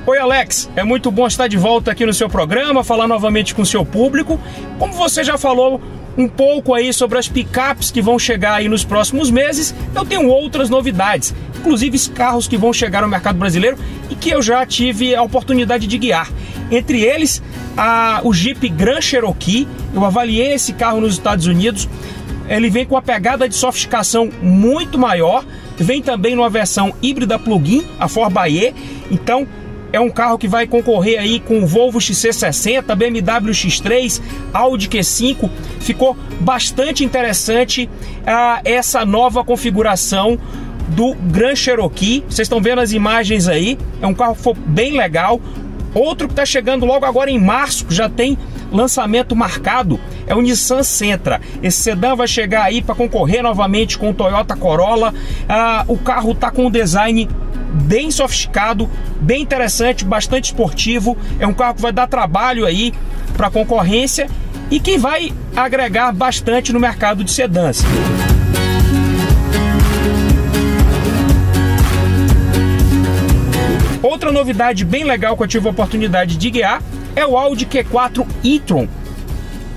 Oi, 0.05 0.17
Alex. 0.17 0.69
É 0.75 0.83
muito 0.83 1.09
bom 1.09 1.25
estar 1.25 1.47
de 1.47 1.55
volta 1.55 1.91
aqui 1.91 2.05
no 2.05 2.13
seu 2.13 2.27
programa, 2.27 2.83
falar 2.83 3.07
novamente 3.07 3.55
com 3.55 3.61
o 3.61 3.65
seu 3.65 3.85
público. 3.85 4.37
Como 4.77 4.91
você 4.91 5.23
já 5.23 5.37
falou, 5.37 5.81
um 6.17 6.27
pouco 6.27 6.73
aí 6.73 6.91
sobre 6.91 7.19
as 7.19 7.27
picapes 7.27 7.91
que 7.91 8.01
vão 8.01 8.17
chegar 8.17 8.55
aí 8.55 8.67
nos 8.67 8.83
próximos 8.83 9.29
meses. 9.29 9.73
Eu 9.95 10.03
tenho 10.03 10.27
outras 10.27 10.69
novidades, 10.69 11.33
inclusive 11.59 11.97
carros 12.09 12.47
que 12.47 12.57
vão 12.57 12.73
chegar 12.73 13.03
ao 13.03 13.09
mercado 13.09 13.37
brasileiro 13.37 13.77
e 14.09 14.15
que 14.15 14.31
eu 14.31 14.41
já 14.41 14.65
tive 14.65 15.15
a 15.15 15.21
oportunidade 15.21 15.85
de 15.85 15.97
guiar. 15.97 16.29
Entre 16.71 17.01
eles, 17.01 17.41
a, 17.77 18.21
o 18.23 18.33
Jeep 18.33 18.67
Grand 18.69 19.01
Cherokee. 19.01 19.67
Eu 19.93 20.03
avaliei 20.03 20.53
esse 20.53 20.73
carro 20.73 20.99
nos 20.99 21.13
Estados 21.13 21.45
Unidos. 21.45 21.87
Ele 22.49 22.69
vem 22.69 22.85
com 22.85 22.95
uma 22.95 23.01
pegada 23.01 23.47
de 23.47 23.55
sofisticação 23.55 24.29
muito 24.41 24.97
maior. 24.97 25.45
Vem 25.77 26.01
também 26.01 26.35
numa 26.35 26.49
versão 26.49 26.93
híbrida 27.01 27.37
plug-in, 27.37 27.85
a 27.99 28.07
Ford 28.07 28.33
Bayer. 28.33 28.73
Então, 29.11 29.47
é 29.97 29.99
um 29.99 30.11
carro 30.11 30.37
que 30.37 30.47
vai 30.47 30.67
concorrer 30.67 31.19
aí 31.19 31.39
com 31.39 31.59
o 31.59 31.65
Volvo 31.65 31.97
XC60, 31.97 32.95
BMW 32.95 33.51
X3, 33.51 34.21
Audi 34.53 34.87
Q5. 34.87 35.49
Ficou 35.79 36.15
bastante 36.39 37.03
interessante 37.03 37.89
uh, 38.21 38.61
essa 38.63 39.03
nova 39.03 39.43
configuração 39.43 40.37
do 40.89 41.15
Grand 41.15 41.55
Cherokee. 41.55 42.23
Vocês 42.29 42.45
estão 42.45 42.61
vendo 42.61 42.79
as 42.79 42.91
imagens 42.91 43.47
aí. 43.47 43.75
É 43.99 44.05
um 44.05 44.13
carro 44.13 44.35
que 44.35 44.43
foi 44.43 44.53
bem 44.53 44.95
legal. 44.95 45.41
Outro 45.95 46.27
que 46.27 46.33
está 46.33 46.45
chegando 46.45 46.85
logo 46.85 47.03
agora 47.03 47.31
em 47.31 47.39
março, 47.39 47.85
que 47.85 47.95
já 47.95 48.07
tem 48.07 48.37
lançamento 48.71 49.35
marcado, 49.35 49.99
é 50.27 50.35
o 50.35 50.41
Nissan 50.41 50.83
Sentra. 50.83 51.41
Esse 51.63 51.81
sedã 51.81 52.15
vai 52.15 52.27
chegar 52.27 52.65
aí 52.65 52.83
para 52.83 52.93
concorrer 52.93 53.41
novamente 53.41 53.97
com 53.97 54.11
o 54.11 54.13
Toyota 54.13 54.55
Corolla. 54.55 55.11
Ah, 55.49 55.85
o 55.87 55.97
carro 55.97 56.33
está 56.33 56.51
com 56.51 56.67
um 56.67 56.69
design 56.69 57.27
bem 57.67 58.09
sofisticado, 58.11 58.89
bem 59.19 59.41
interessante, 59.41 60.05
bastante 60.05 60.45
esportivo. 60.45 61.17
É 61.39 61.47
um 61.47 61.53
carro 61.53 61.75
que 61.75 61.81
vai 61.81 61.91
dar 61.91 62.07
trabalho 62.07 62.65
aí 62.65 62.93
para 63.35 63.47
a 63.47 63.51
concorrência 63.51 64.29
e 64.69 64.79
que 64.79 64.97
vai 64.97 65.31
agregar 65.55 66.11
bastante 66.11 66.73
no 66.73 66.79
mercado 66.79 67.23
de 67.23 67.31
sedãs. 67.31 67.83
Outra 74.01 74.31
novidade 74.31 74.85
bem 74.85 75.03
legal 75.03 75.35
que 75.35 75.43
eu 75.43 75.47
tive 75.47 75.67
a 75.67 75.71
oportunidade 75.71 76.37
de 76.37 76.49
guiar 76.49 76.81
é 77.15 77.25
o 77.25 77.37
Audi 77.37 77.65
Q4 77.65 78.25
e-tron. 78.43 78.87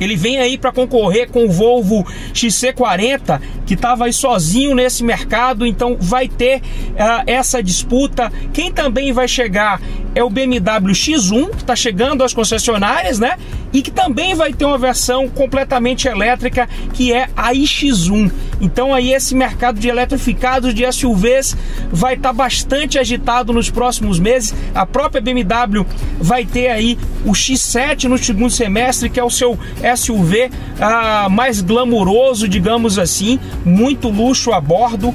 Ele 0.01 0.17
vem 0.17 0.39
aí 0.39 0.57
para 0.57 0.73
concorrer 0.73 1.31
com 1.31 1.45
o 1.45 1.51
Volvo 1.51 2.05
XC40, 2.33 3.41
que 3.71 3.75
estava 3.75 4.07
aí 4.07 4.13
sozinho 4.13 4.75
nesse 4.75 5.05
mercado, 5.05 5.65
então 5.65 5.97
vai 6.01 6.27
ter 6.27 6.57
uh, 6.57 7.23
essa 7.25 7.63
disputa. 7.63 8.33
Quem 8.53 8.73
também 8.73 9.13
vai 9.13 9.29
chegar 9.29 9.81
é 10.15 10.25
o 10.25 10.31
BMW 10.31 10.93
X1, 10.93 11.51
que 11.51 11.57
está 11.57 11.77
chegando 11.77 12.25
às 12.25 12.35
concessionárias, 12.35 13.19
né? 13.19 13.37
E 13.73 13.83
que 13.83 13.91
também 13.91 14.35
vai 14.35 14.53
ter 14.53 14.65
uma 14.65 14.79
versão 14.79 15.29
completamente 15.29 16.09
elétrica, 16.09 16.69
que 16.93 17.13
é 17.13 17.29
a 17.37 17.53
iX1. 17.53 18.31
Então 18.61 18.93
aí 18.93 19.13
esse 19.13 19.35
mercado 19.35 19.79
de 19.79 19.89
eletrificados 19.89 20.75
de 20.75 20.91
SUVs 20.93 21.57
vai 21.91 22.15
estar 22.15 22.31
tá 22.31 22.33
bastante 22.33 22.99
agitado 22.99 23.53
nos 23.53 23.71
próximos 23.71 24.19
meses. 24.19 24.55
A 24.75 24.85
própria 24.85 25.21
BMW 25.21 25.87
vai 26.21 26.45
ter 26.45 26.69
aí 26.69 26.99
o 27.25 27.33
X7 27.33 28.05
no 28.05 28.19
segundo 28.19 28.51
semestre, 28.51 29.09
que 29.09 29.21
é 29.21 29.25
o 29.25 29.31
seu 29.31 29.59
SUV 29.97 30.51
ah, 30.81 31.29
mais 31.31 31.61
glamuroso, 31.61 32.49
digamos 32.49 32.99
assim, 32.99 33.39
muito 33.65 34.09
luxo 34.09 34.53
a 34.53 34.61
bordo. 34.61 35.15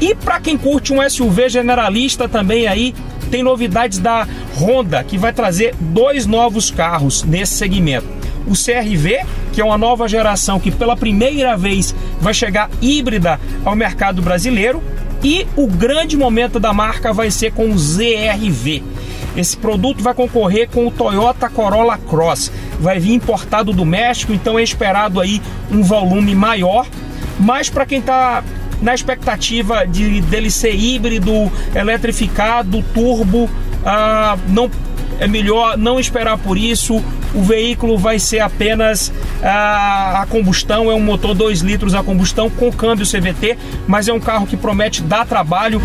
E 0.00 0.14
para 0.14 0.40
quem 0.40 0.56
curte 0.56 0.94
um 0.94 1.08
SUV 1.08 1.50
generalista 1.50 2.26
também 2.26 2.66
aí, 2.66 2.94
tem 3.30 3.42
novidades 3.42 3.98
da 3.98 4.26
Honda, 4.58 5.04
que 5.04 5.16
vai 5.16 5.32
trazer 5.32 5.74
dois 5.78 6.26
novos 6.26 6.70
carros 6.70 7.22
nesse 7.22 7.54
segmento. 7.54 8.06
O 8.46 8.52
CRV, 8.52 9.24
que 9.52 9.60
é 9.60 9.64
uma 9.64 9.78
nova 9.78 10.08
geração 10.08 10.58
que 10.58 10.70
pela 10.70 10.96
primeira 10.96 11.56
vez 11.56 11.94
vai 12.20 12.34
chegar 12.34 12.68
híbrida 12.82 13.38
ao 13.64 13.76
mercado 13.76 14.20
brasileiro, 14.20 14.82
e 15.22 15.46
o 15.54 15.66
grande 15.66 16.16
momento 16.16 16.58
da 16.58 16.72
marca 16.72 17.12
vai 17.12 17.30
ser 17.30 17.52
com 17.52 17.70
o 17.70 17.78
ZRV. 17.78 18.82
Esse 19.36 19.56
produto 19.56 20.02
vai 20.02 20.14
concorrer 20.14 20.68
com 20.68 20.86
o 20.86 20.90
Toyota 20.90 21.48
Corolla 21.48 21.98
Cross. 21.98 22.50
Vai 22.80 22.98
vir 22.98 23.12
importado 23.12 23.72
do 23.72 23.84
México, 23.84 24.32
então 24.32 24.58
é 24.58 24.62
esperado 24.62 25.20
aí 25.20 25.40
um 25.70 25.82
volume 25.82 26.34
maior. 26.34 26.86
Mas 27.38 27.70
para 27.70 27.86
quem 27.86 28.00
está 28.00 28.42
na 28.80 28.94
expectativa 28.94 29.86
de 29.86 30.20
dele 30.22 30.50
ser 30.50 30.74
híbrido, 30.74 31.50
eletrificado, 31.74 32.82
turbo, 32.94 33.48
ah, 33.84 34.36
não 34.48 34.70
é 35.18 35.28
melhor 35.28 35.76
não 35.76 36.00
esperar 36.00 36.38
por 36.38 36.56
isso. 36.56 37.02
O 37.34 37.42
veículo 37.42 37.96
vai 37.98 38.18
ser 38.18 38.40
apenas 38.40 39.12
ah, 39.42 40.22
a 40.22 40.26
combustão, 40.26 40.90
é 40.90 40.94
um 40.94 41.00
motor 41.00 41.34
2 41.34 41.60
litros 41.60 41.94
a 41.94 42.02
combustão 42.02 42.48
com 42.48 42.72
câmbio 42.72 43.06
CVT, 43.06 43.58
mas 43.86 44.08
é 44.08 44.12
um 44.12 44.20
carro 44.20 44.46
que 44.46 44.56
promete 44.56 45.02
dar 45.02 45.26
trabalho. 45.26 45.80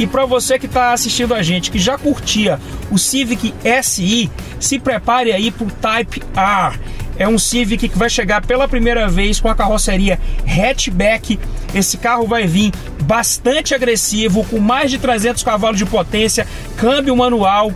E 0.00 0.06
para 0.06 0.24
você 0.24 0.58
que 0.58 0.64
está 0.64 0.94
assistindo 0.94 1.34
a 1.34 1.42
gente, 1.42 1.70
que 1.70 1.78
já 1.78 1.98
curtia 1.98 2.58
o 2.90 2.96
Civic 2.96 3.52
SI, 3.82 4.30
se 4.58 4.78
prepare 4.78 5.30
aí 5.30 5.50
para 5.50 5.66
o 5.66 5.70
Type 5.70 6.22
R. 6.34 6.80
É 7.18 7.28
um 7.28 7.38
Civic 7.38 7.86
que 7.86 7.98
vai 7.98 8.08
chegar 8.08 8.40
pela 8.46 8.66
primeira 8.66 9.06
vez 9.08 9.38
com 9.38 9.48
a 9.48 9.54
carroceria 9.54 10.18
hatchback. 10.46 11.38
Esse 11.74 11.98
carro 11.98 12.26
vai 12.26 12.46
vir 12.46 12.72
bastante 13.02 13.74
agressivo, 13.74 14.42
com 14.44 14.58
mais 14.58 14.90
de 14.90 14.96
300 14.96 15.42
cavalos 15.42 15.76
de 15.76 15.84
potência, 15.84 16.46
câmbio 16.78 17.14
manual. 17.14 17.70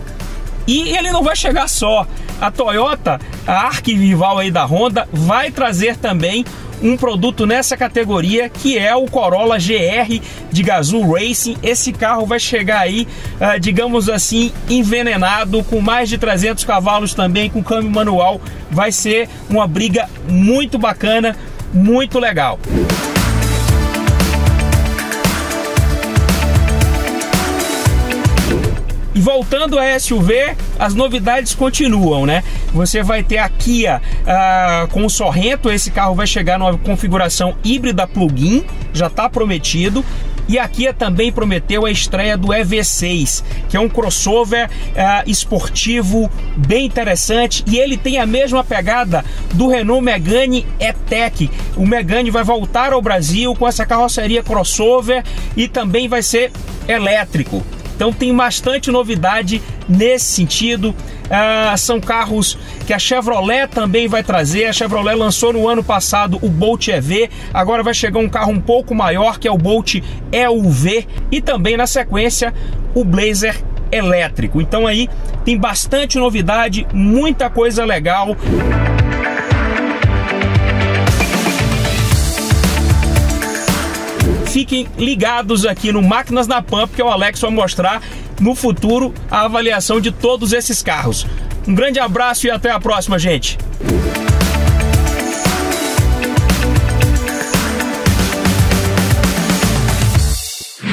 E 0.65 0.97
ele 0.97 1.11
não 1.11 1.21
vai 1.21 1.35
chegar 1.35 1.69
só. 1.69 2.07
A 2.41 2.49
Toyota, 2.49 3.19
a 3.45 3.67
arquirrival 3.67 4.39
aí 4.39 4.49
da 4.49 4.65
Honda, 4.65 5.07
vai 5.13 5.51
trazer 5.51 5.95
também 5.95 6.43
um 6.81 6.97
produto 6.97 7.45
nessa 7.45 7.75
categoria 7.77 8.49
que 8.49 8.77
é 8.77 8.95
o 8.95 9.05
Corolla 9.05 9.57
GR 9.57 10.21
de 10.51 10.63
Gazoo 10.63 11.13
Racing. 11.13 11.57
Esse 11.63 11.91
carro 11.93 12.25
vai 12.25 12.39
chegar 12.39 12.79
aí, 12.79 13.07
uh, 13.35 13.59
digamos 13.59 14.09
assim, 14.09 14.51
envenenado, 14.69 15.63
com 15.63 15.79
mais 15.81 16.09
de 16.09 16.17
300 16.17 16.63
cavalos 16.63 17.13
também, 17.13 17.49
com 17.49 17.63
câmbio 17.63 17.89
manual. 17.89 18.41
Vai 18.69 18.91
ser 18.91 19.29
uma 19.49 19.67
briga 19.67 20.09
muito 20.27 20.77
bacana, 20.77 21.35
muito 21.73 22.19
legal. 22.19 22.59
E 29.15 29.19
voltando 29.21 29.79
a 29.79 29.97
SUV, 29.97 30.57
as 30.77 30.93
novidades 30.93 31.55
continuam, 31.55 32.25
né? 32.25 32.43
Você 32.73 33.01
vai 33.01 33.23
ter 33.23 33.37
a 33.37 33.47
Kia 33.47 34.01
uh, 34.23 34.89
com 34.89 35.05
o 35.05 35.09
Sorrento, 35.09 35.71
esse 35.71 35.89
carro 35.89 36.13
vai 36.13 36.27
chegar 36.27 36.59
numa 36.59 36.77
configuração 36.77 37.55
híbrida 37.63 38.05
plug-in, 38.05 38.65
já 38.91 39.07
está 39.07 39.29
prometido. 39.29 40.03
E 40.49 40.59
a 40.59 40.67
Kia 40.67 40.93
também 40.93 41.31
prometeu 41.31 41.85
a 41.85 41.91
estreia 41.91 42.37
do 42.37 42.49
EV6, 42.49 43.41
que 43.69 43.77
é 43.77 43.79
um 43.79 43.87
crossover 43.87 44.69
uh, 44.69 45.29
esportivo 45.29 46.29
bem 46.57 46.85
interessante 46.85 47.63
e 47.65 47.77
ele 47.77 47.95
tem 47.95 48.19
a 48.19 48.25
mesma 48.25 48.65
pegada 48.65 49.23
do 49.53 49.69
Renault 49.69 50.03
Megane 50.03 50.67
E-Tech. 50.77 51.49
O 51.77 51.87
Megane 51.87 52.29
vai 52.29 52.43
voltar 52.43 52.91
ao 52.91 53.01
Brasil 53.01 53.55
com 53.55 53.65
essa 53.65 53.85
carroceria 53.85 54.43
crossover 54.43 55.23
e 55.55 55.69
também 55.69 56.09
vai 56.09 56.21
ser 56.21 56.51
elétrico. 56.85 57.63
Então 57.95 58.11
tem 58.11 58.35
bastante 58.35 58.91
novidade 58.91 59.61
nesse 59.87 60.25
sentido. 60.25 60.93
Ah, 61.29 61.73
são 61.77 61.99
carros 61.99 62.57
que 62.85 62.93
a 62.93 62.99
Chevrolet 62.99 63.67
também 63.67 64.07
vai 64.07 64.23
trazer. 64.23 64.65
A 64.65 64.73
Chevrolet 64.73 65.15
lançou 65.15 65.53
no 65.53 65.67
ano 65.67 65.83
passado 65.83 66.37
o 66.41 66.49
Bolt 66.49 66.87
EV, 66.89 67.29
agora 67.53 67.81
vai 67.81 67.93
chegar 67.93 68.19
um 68.19 68.29
carro 68.29 68.51
um 68.51 68.59
pouco 68.59 68.93
maior 68.93 69.39
que 69.39 69.47
é 69.47 69.51
o 69.51 69.57
Bolt 69.57 69.95
EUV 70.31 71.07
e 71.31 71.41
também 71.41 71.77
na 71.77 71.87
sequência 71.87 72.53
o 72.93 73.03
Blazer 73.03 73.55
elétrico. 73.91 74.61
Então 74.61 74.85
aí 74.85 75.09
tem 75.43 75.57
bastante 75.57 76.17
novidade, 76.17 76.85
muita 76.93 77.49
coisa 77.49 77.85
legal. 77.85 78.35
Fiquem 84.55 84.87
ligados 84.97 85.65
aqui 85.65 85.91
no 85.91 86.01
Máquinas 86.01 86.47
na 86.47 86.61
Pump, 86.61 86.95
que 86.95 87.03
o 87.03 87.09
Alex 87.09 87.41
vai 87.41 87.51
mostrar 87.51 88.01
no 88.39 88.55
futuro 88.55 89.13
a 89.29 89.41
avaliação 89.41 89.99
de 89.99 90.13
todos 90.13 90.53
esses 90.53 90.81
carros. 90.81 91.27
Um 91.67 91.75
grande 91.75 91.99
abraço 91.99 92.47
e 92.47 92.49
até 92.49 92.71
a 92.71 92.79
próxima, 92.79 93.19
gente. 93.19 93.57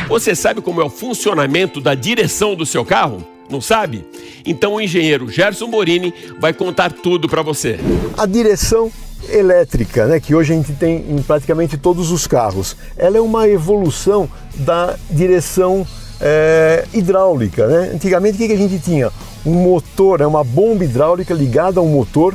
Você 0.08 0.34
sabe 0.34 0.60
como 0.60 0.80
é 0.80 0.84
o 0.84 0.90
funcionamento 0.90 1.80
da 1.80 1.94
direção 1.94 2.56
do 2.56 2.66
seu 2.66 2.84
carro? 2.84 3.24
Não 3.48 3.60
sabe? 3.60 4.04
Então 4.44 4.74
o 4.74 4.80
engenheiro 4.80 5.30
Gerson 5.30 5.68
Morini 5.68 6.12
vai 6.40 6.52
contar 6.52 6.90
tudo 6.90 7.28
para 7.28 7.42
você. 7.42 7.78
A 8.18 8.26
direção 8.26 8.90
elétrica, 9.28 10.06
né, 10.06 10.20
que 10.20 10.34
hoje 10.34 10.52
a 10.52 10.56
gente 10.56 10.72
tem 10.72 11.04
em 11.08 11.22
praticamente 11.22 11.76
todos 11.76 12.10
os 12.10 12.26
carros, 12.26 12.76
ela 12.96 13.16
é 13.16 13.20
uma 13.20 13.48
evolução 13.48 14.28
da 14.54 14.96
direção 15.10 15.86
é, 16.20 16.84
hidráulica. 16.92 17.66
Né? 17.66 17.90
Antigamente, 17.94 18.42
o 18.42 18.46
que, 18.46 18.52
a 18.52 18.56
gente 18.56 18.78
tinha? 18.78 19.10
Um 19.44 19.54
motor, 19.54 20.20
né, 20.20 20.26
uma 20.26 20.44
bomba 20.44 20.84
hidráulica 20.84 21.34
ligada 21.34 21.80
a 21.80 21.82
um 21.82 21.88
motor 21.88 22.34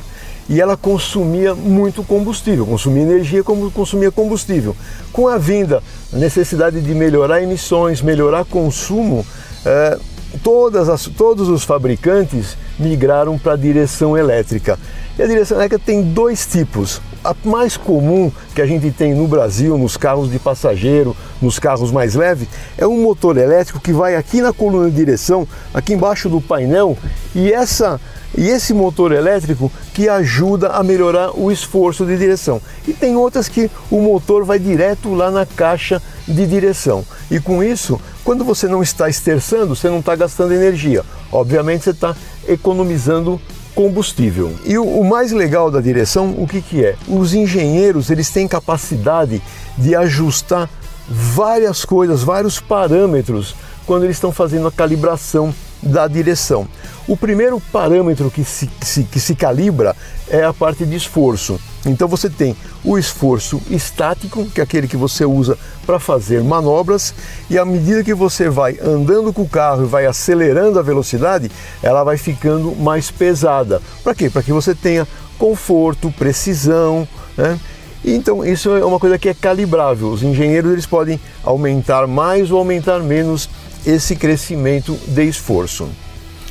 e 0.49 0.61
ela 0.61 0.77
consumia 0.77 1.53
muito 1.53 2.03
combustível, 2.03 2.65
consumia 2.65 3.03
energia 3.03 3.43
como 3.43 3.69
consumia 3.71 4.11
combustível. 4.11 4.75
Com 5.11 5.27
a 5.27 5.37
vinda, 5.37 5.83
a 6.13 6.17
necessidade 6.17 6.79
de 6.81 6.93
melhorar 6.93 7.41
emissões, 7.41 8.01
melhorar 8.01 8.45
consumo, 8.45 9.25
é, 9.65 9.97
todas 10.43 10.87
as, 10.87 11.05
todos 11.05 11.49
os 11.49 11.63
fabricantes 11.63 12.57
migraram 12.79 13.37
para 13.37 13.53
a 13.53 13.57
direção 13.57 14.17
elétrica. 14.17 14.79
E 15.17 15.23
a 15.23 15.27
direção 15.27 15.57
elétrica 15.57 15.83
tem 15.83 16.03
dois 16.03 16.45
tipos. 16.45 17.01
A 17.23 17.35
mais 17.43 17.75
comum 17.75 18.31
que 18.53 18.61
a 18.61 18.67
gente 18.67 18.91
tem 18.91 19.15
no 19.15 19.27
Brasil, 19.27 19.77
nos 19.77 19.97
carros 19.97 20.29
de 20.29 20.37
passageiro, 20.37 21.15
nos 21.41 21.57
carros 21.57 21.91
mais 21.91 22.13
leves, 22.13 22.47
é 22.77 22.85
um 22.85 23.01
motor 23.01 23.35
elétrico 23.37 23.79
que 23.79 23.91
vai 23.91 24.15
aqui 24.15 24.41
na 24.41 24.53
coluna 24.53 24.89
de 24.89 24.95
direção, 24.95 25.47
aqui 25.73 25.93
embaixo 25.93 26.29
do 26.29 26.39
painel, 26.39 26.95
e 27.33 27.51
essa 27.51 27.99
e 28.37 28.47
esse 28.49 28.73
motor 28.73 29.11
elétrico 29.11 29.71
que 29.93 30.07
ajuda 30.07 30.69
a 30.69 30.83
melhorar 30.83 31.31
o 31.31 31.51
esforço 31.51 32.05
de 32.05 32.17
direção. 32.17 32.61
E 32.87 32.93
tem 32.93 33.15
outras 33.15 33.49
que 33.49 33.71
o 33.89 33.99
motor 33.99 34.43
vai 34.43 34.59
direto 34.59 35.13
lá 35.13 35.31
na 35.31 35.45
caixa 35.45 36.01
de 36.27 36.45
direção. 36.45 37.03
E 37.31 37.39
com 37.39 37.63
isso, 37.63 37.99
quando 38.23 38.43
você 38.43 38.67
não 38.67 38.83
está 38.83 39.09
esterçando, 39.09 39.75
você 39.75 39.89
não 39.89 39.99
está 39.99 40.15
gastando 40.15 40.53
energia. 40.53 41.03
Obviamente 41.31 41.85
você 41.85 41.91
está 41.91 42.15
economizando 42.47 43.41
combustível. 43.77 44.55
E 44.65 44.75
o, 44.75 44.83
o, 44.83 45.07
mais 45.07 45.31
legal 45.31 45.69
da 45.69 45.79
direção, 45.79 46.33
o 46.35 46.47
que, 46.47 46.63
que 46.63 46.83
é? 46.83 46.95
Os 47.07 47.35
engenheiros 47.35 48.09
eles 48.09 48.31
têm 48.31 48.47
capacidade 48.47 49.39
de 49.77 49.95
ajustar 49.95 50.67
várias 51.07 51.85
coisas, 51.85 52.23
vários 52.23 52.59
parâmetros 52.59 53.55
quando 53.85 54.05
eles 54.05 54.15
estão 54.15 54.31
fazendo 54.31 54.67
a 54.67 54.71
calibração 54.71 55.53
da 55.81 56.07
direção. 56.07 56.67
O 57.07 57.15
primeiro 57.15 57.61
parâmetro 57.71 58.29
que 58.29 58.43
se, 58.43 58.67
que 59.03 59.19
se, 59.19 59.35
calibra 59.35 59.95
é 60.29 60.43
a 60.43 60.53
parte 60.53 60.85
de 60.85 60.95
esforço. 60.95 61.59
Então 61.85 62.07
você 62.07 62.29
tem 62.29 62.55
o 62.83 62.97
esforço 62.97 63.61
estático, 63.69 64.45
que 64.47 64.59
é 64.59 64.63
aquele 64.63 64.87
que 64.87 64.97
você 64.97 65.23
usa 65.23 65.57
para 65.85 65.99
fazer 65.99 66.43
manobras, 66.43 67.13
e 67.49 67.57
à 67.57 67.63
medida 67.63 68.03
que 68.03 68.13
você 68.13 68.49
vai 68.49 68.77
andando 68.83 69.31
com 69.31 69.43
o 69.43 69.49
carro 69.49 69.83
e 69.83 69.87
vai 69.87 70.05
acelerando 70.05 70.79
a 70.79 70.81
velocidade, 70.81 71.49
ela 71.81 72.03
vai 72.03 72.17
ficando 72.17 72.75
mais 72.75 73.09
pesada. 73.09 73.81
Para 74.03 74.13
quê? 74.13 74.29
Para 74.29 74.43
que 74.43 74.51
você 74.51 74.75
tenha 74.75 75.07
conforto, 75.37 76.11
precisão, 76.11 77.07
né? 77.37 77.57
Então 78.03 78.45
isso 78.45 78.69
é 78.75 78.85
uma 78.85 78.99
coisa 78.99 79.17
que 79.17 79.27
é 79.27 79.33
calibrável. 79.33 80.09
Os 80.09 80.23
engenheiros 80.23 80.71
eles 80.71 80.85
podem 80.85 81.19
aumentar 81.43 82.07
mais 82.07 82.51
ou 82.51 82.59
aumentar 82.59 82.99
menos 82.99 83.49
esse 83.87 84.17
crescimento 84.17 84.99
de 85.07 85.23
esforço. 85.23 85.89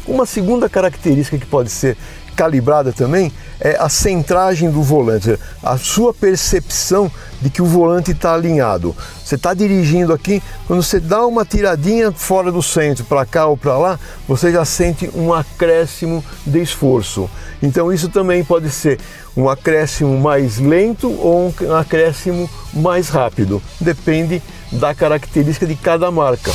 Uma 0.09 0.25
segunda 0.25 0.69
característica 0.69 1.37
que 1.37 1.45
pode 1.45 1.69
ser 1.69 1.97
calibrada 2.35 2.93
também 2.93 3.33
é 3.59 3.77
a 3.79 3.89
centragem 3.89 4.71
do 4.71 4.83
volante, 4.83 5.39
a 5.63 5.79
sua 5.79 6.13
percepção 6.13 7.11
de 7.41 7.49
que 7.51 7.63
o 7.63 7.65
volante 7.65 8.13
está 8.13 8.35
alinhado. 8.35 8.95
Você 9.25 9.35
está 9.35 9.55
dirigindo 9.55 10.13
aqui, 10.13 10.43
quando 10.67 10.83
você 10.83 11.01
dá 11.01 11.27
uma 11.27 11.45
tiradinha 11.45 12.13
fora 12.13 12.53
do 12.53 12.63
centro, 12.63 13.05
para 13.05 13.25
cá 13.25 13.47
ou 13.47 13.57
para 13.57 13.77
lá, 13.77 14.01
você 14.29 14.53
já 14.53 14.65
sente 14.65 15.11
um 15.15 15.33
acréscimo 15.33 16.23
de 16.47 16.63
esforço. 16.63 17.29
Então 17.63 17.93
isso 17.93 18.09
também 18.09 18.45
pode 18.45 18.71
ser 18.71 18.99
um 19.37 19.49
acréscimo 19.49 20.19
mais 20.19 20.59
lento 20.59 21.11
ou 21.11 21.55
um 21.61 21.75
acréscimo 21.75 22.49
mais 22.73 23.09
rápido, 23.09 23.63
depende 23.81 24.43
da 24.73 24.95
característica 24.95 25.67
de 25.67 25.75
cada 25.75 26.11
marca. 26.11 26.53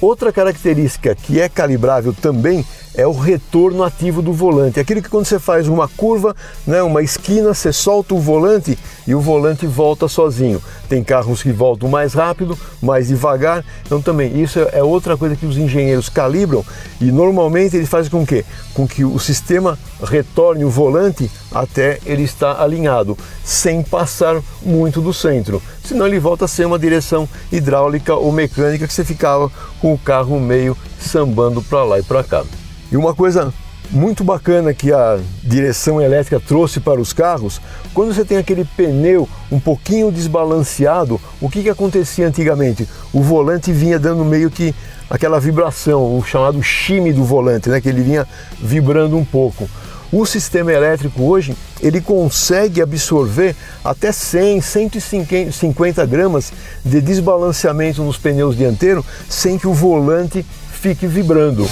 Outra 0.00 0.32
característica 0.32 1.14
que 1.14 1.40
é 1.40 1.48
calibrável 1.48 2.12
também 2.12 2.64
é 2.98 3.06
o 3.06 3.12
retorno 3.12 3.84
ativo 3.84 4.20
do 4.20 4.32
volante. 4.32 4.80
Aquilo 4.80 5.00
que 5.00 5.08
quando 5.08 5.24
você 5.24 5.38
faz 5.38 5.68
uma 5.68 5.86
curva, 5.86 6.34
né, 6.66 6.82
uma 6.82 7.00
esquina, 7.00 7.54
você 7.54 7.72
solta 7.72 8.12
o 8.12 8.18
volante 8.18 8.76
e 9.06 9.14
o 9.14 9.20
volante 9.20 9.68
volta 9.68 10.08
sozinho. 10.08 10.60
Tem 10.88 11.04
carros 11.04 11.40
que 11.40 11.52
voltam 11.52 11.88
mais 11.88 12.12
rápido, 12.12 12.58
mais 12.82 13.06
devagar. 13.06 13.64
Então 13.86 14.02
também 14.02 14.42
isso 14.42 14.58
é 14.72 14.82
outra 14.82 15.16
coisa 15.16 15.36
que 15.36 15.46
os 15.46 15.56
engenheiros 15.56 16.08
calibram 16.08 16.64
e 17.00 17.12
normalmente 17.12 17.76
eles 17.76 17.88
fazem 17.88 18.10
com 18.10 18.26
que 18.26 18.44
com 18.74 18.86
que 18.86 19.04
o 19.04 19.18
sistema 19.20 19.78
retorne 20.02 20.64
o 20.64 20.70
volante 20.70 21.30
até 21.52 22.00
ele 22.04 22.24
estar 22.24 22.60
alinhado, 22.60 23.16
sem 23.44 23.80
passar 23.80 24.42
muito 24.60 25.00
do 25.00 25.14
centro. 25.14 25.62
Senão 25.84 26.04
ele 26.04 26.18
volta 26.18 26.46
a 26.46 26.48
ser 26.48 26.66
uma 26.66 26.78
direção 26.80 27.28
hidráulica 27.52 28.16
ou 28.16 28.32
mecânica 28.32 28.88
que 28.88 28.92
você 28.92 29.04
ficava 29.04 29.48
com 29.80 29.94
o 29.94 29.98
carro 29.98 30.40
meio 30.40 30.76
sambando 30.98 31.62
para 31.62 31.84
lá 31.84 32.00
e 32.00 32.02
para 32.02 32.24
cá. 32.24 32.42
E 32.90 32.96
uma 32.96 33.14
coisa 33.14 33.52
muito 33.90 34.22
bacana 34.22 34.74
que 34.74 34.92
a 34.92 35.18
direção 35.42 36.00
elétrica 36.00 36.40
trouxe 36.40 36.80
para 36.80 37.00
os 37.00 37.12
carros, 37.12 37.60
quando 37.94 38.14
você 38.14 38.24
tem 38.24 38.36
aquele 38.36 38.64
pneu 38.64 39.28
um 39.50 39.58
pouquinho 39.58 40.12
desbalanceado, 40.12 41.20
o 41.40 41.48
que, 41.48 41.62
que 41.62 41.70
acontecia 41.70 42.26
antigamente? 42.26 42.88
O 43.12 43.22
volante 43.22 43.72
vinha 43.72 43.98
dando 43.98 44.24
meio 44.24 44.50
que 44.50 44.74
aquela 45.08 45.40
vibração, 45.40 46.18
o 46.18 46.22
chamado 46.22 46.62
chime 46.62 47.12
do 47.12 47.24
volante, 47.24 47.68
né? 47.70 47.80
que 47.80 47.88
ele 47.88 48.02
vinha 48.02 48.26
vibrando 48.60 49.16
um 49.16 49.24
pouco. 49.24 49.68
O 50.10 50.24
sistema 50.24 50.72
elétrico 50.72 51.22
hoje 51.22 51.54
ele 51.82 52.00
consegue 52.00 52.80
absorver 52.80 53.54
até 53.84 54.10
100, 54.10 54.62
150 54.62 56.06
gramas 56.06 56.50
de 56.82 57.00
desbalanceamento 57.00 58.02
nos 58.02 58.16
pneus 58.16 58.56
dianteiros 58.56 59.04
sem 59.28 59.58
que 59.58 59.66
o 59.66 59.74
volante 59.74 60.44
fique 60.72 61.06
vibrando. 61.06 61.66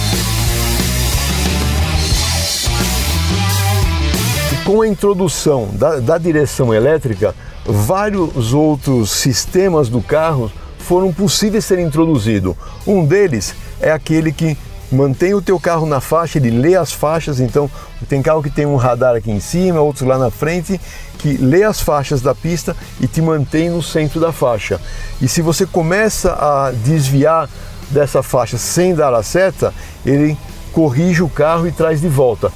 Com 4.67 4.81
a 4.81 4.87
introdução 4.89 5.69
da, 5.71 6.01
da 6.01 6.17
direção 6.17 6.73
elétrica, 6.73 7.33
vários 7.65 8.53
outros 8.53 9.11
sistemas 9.11 9.87
do 9.87 10.01
carro 10.01 10.51
foram 10.77 11.13
possíveis 11.13 11.63
ser 11.63 11.79
introduzidos. 11.79 12.53
Um 12.85 13.05
deles 13.05 13.55
é 13.79 13.89
aquele 13.89 14.29
que 14.33 14.57
mantém 14.91 15.33
o 15.33 15.41
teu 15.41 15.57
carro 15.57 15.85
na 15.85 16.01
faixa, 16.01 16.37
ele 16.37 16.51
lê 16.51 16.75
as 16.75 16.91
faixas, 16.91 17.39
então 17.39 17.71
tem 18.09 18.21
carro 18.21 18.43
que 18.43 18.49
tem 18.49 18.65
um 18.65 18.75
radar 18.75 19.15
aqui 19.15 19.31
em 19.31 19.39
cima, 19.39 19.79
outros 19.79 20.05
lá 20.05 20.17
na 20.17 20.29
frente, 20.29 20.81
que 21.17 21.37
lê 21.37 21.63
as 21.63 21.79
faixas 21.79 22.21
da 22.21 22.35
pista 22.35 22.75
e 22.99 23.07
te 23.07 23.21
mantém 23.21 23.69
no 23.69 23.81
centro 23.81 24.19
da 24.19 24.33
faixa. 24.33 24.81
E 25.21 25.29
se 25.29 25.41
você 25.41 25.65
começa 25.65 26.33
a 26.33 26.73
desviar 26.83 27.49
dessa 27.89 28.21
faixa 28.21 28.57
sem 28.57 28.93
dar 28.93 29.13
a 29.13 29.23
seta, 29.23 29.73
ele 30.05 30.37
corrige 30.73 31.23
o 31.23 31.29
carro 31.29 31.69
e 31.69 31.71
traz 31.71 32.01
de 32.01 32.09
volta. 32.09 32.51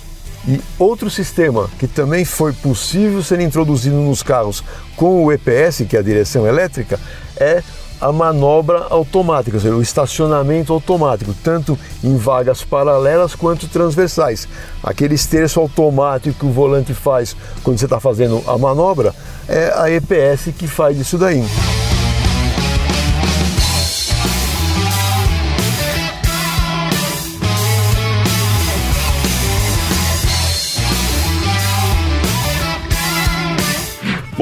E 0.47 0.59
outro 0.79 1.09
sistema 1.09 1.69
que 1.77 1.87
também 1.87 2.25
foi 2.25 2.51
possível 2.51 3.21
ser 3.21 3.39
introduzido 3.39 3.95
nos 3.95 4.23
carros 4.23 4.63
com 4.95 5.23
o 5.23 5.31
EPS, 5.31 5.83
que 5.87 5.95
é 5.95 5.99
a 5.99 6.03
direção 6.03 6.47
elétrica, 6.47 6.99
é 7.37 7.61
a 8.01 8.11
manobra 8.11 8.87
automática, 8.89 9.57
ou 9.57 9.61
seja, 9.61 9.75
o 9.75 9.81
estacionamento 9.81 10.73
automático, 10.73 11.35
tanto 11.43 11.77
em 12.03 12.17
vagas 12.17 12.63
paralelas 12.63 13.35
quanto 13.35 13.67
transversais. 13.67 14.47
Aquele 14.83 15.13
esterço 15.13 15.59
automático 15.59 16.39
que 16.39 16.45
o 16.47 16.51
volante 16.51 16.95
faz 16.95 17.35
quando 17.63 17.77
você 17.77 17.85
está 17.85 17.99
fazendo 17.99 18.43
a 18.47 18.57
manobra, 18.57 19.13
é 19.47 19.71
a 19.75 19.87
EPS 19.91 20.51
que 20.57 20.67
faz 20.67 20.97
isso 20.97 21.19
daí. 21.19 21.45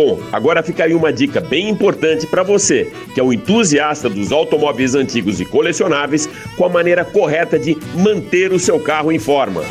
Bom, 0.02 0.18
agora 0.32 0.64
fica 0.64 0.86
aí 0.86 0.94
uma 0.94 1.12
dica 1.12 1.42
bem 1.42 1.68
importante 1.68 2.26
para 2.26 2.42
você, 2.42 2.90
que 3.14 3.20
é 3.20 3.24
um 3.24 3.34
entusiasta 3.34 4.10
dos 4.10 4.32
automóveis 4.32 4.96
antigos 4.96 5.42
e 5.42 5.46
colecionáveis, 5.46 6.26
com 6.56 6.64
a 6.64 6.70
maneira 6.70 7.04
correta 7.04 7.60
de 7.60 7.78
manter 7.94 8.54
o 8.54 8.58
seu 8.58 8.80
carro 8.80 9.12
em 9.12 9.20
forma. 9.20 9.62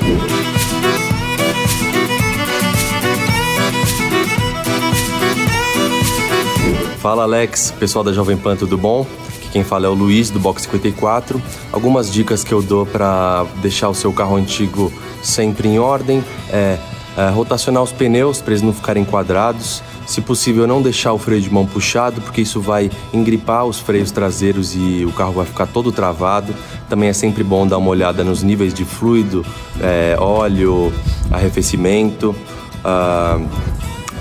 Fala 6.99 7.23
Alex, 7.23 7.71
pessoal 7.81 8.05
da 8.05 8.13
Jovem 8.13 8.37
Pan, 8.37 8.55
tudo 8.55 8.77
bom? 8.77 9.07
Aqui 9.35 9.49
quem 9.49 9.65
fala 9.65 9.87
é 9.87 9.89
o 9.89 9.95
Luiz 9.95 10.29
do 10.29 10.39
Box 10.39 10.65
54. 10.65 11.41
Algumas 11.73 12.13
dicas 12.13 12.45
que 12.45 12.53
eu 12.53 12.61
dou 12.61 12.85
para 12.85 13.47
deixar 13.63 13.89
o 13.89 13.95
seu 13.95 14.13
carro 14.13 14.37
antigo 14.37 14.93
sempre 15.23 15.69
em 15.69 15.79
ordem 15.79 16.23
é, 16.53 16.77
é 17.17 17.31
rotacionar 17.31 17.83
os 17.83 17.93
pneus 17.93 18.43
para 18.43 18.53
eles 18.53 18.61
não 18.61 18.75
ficarem 18.75 19.07
quadrados, 19.07 19.83
se 20.09 20.23
possível, 20.23 20.67
não 20.67 20.81
deixar 20.81 21.13
o 21.13 21.19
freio 21.19 21.43
de 21.43 21.53
mão 21.53 21.67
puxado, 21.67 22.23
porque 22.23 22.41
isso 22.41 22.63
vai 22.63 22.91
engripar 23.13 23.67
os 23.67 23.79
freios 23.79 24.11
traseiros 24.11 24.75
e 24.75 25.05
o 25.05 25.13
carro 25.13 25.35
vai 25.35 25.45
ficar 25.45 25.67
todo 25.67 25.93
travado. 25.93 26.55
Também 26.89 27.11
é 27.11 27.13
sempre 27.13 27.45
bom 27.45 27.67
dar 27.67 27.77
uma 27.77 27.91
olhada 27.91 28.25
nos 28.25 28.43
níveis 28.43 28.73
de 28.73 28.87
fluido, 28.87 29.45
é, 29.79 30.17
óleo, 30.19 30.91
arrefecimento. 31.31 32.35
Ah, 32.83 33.39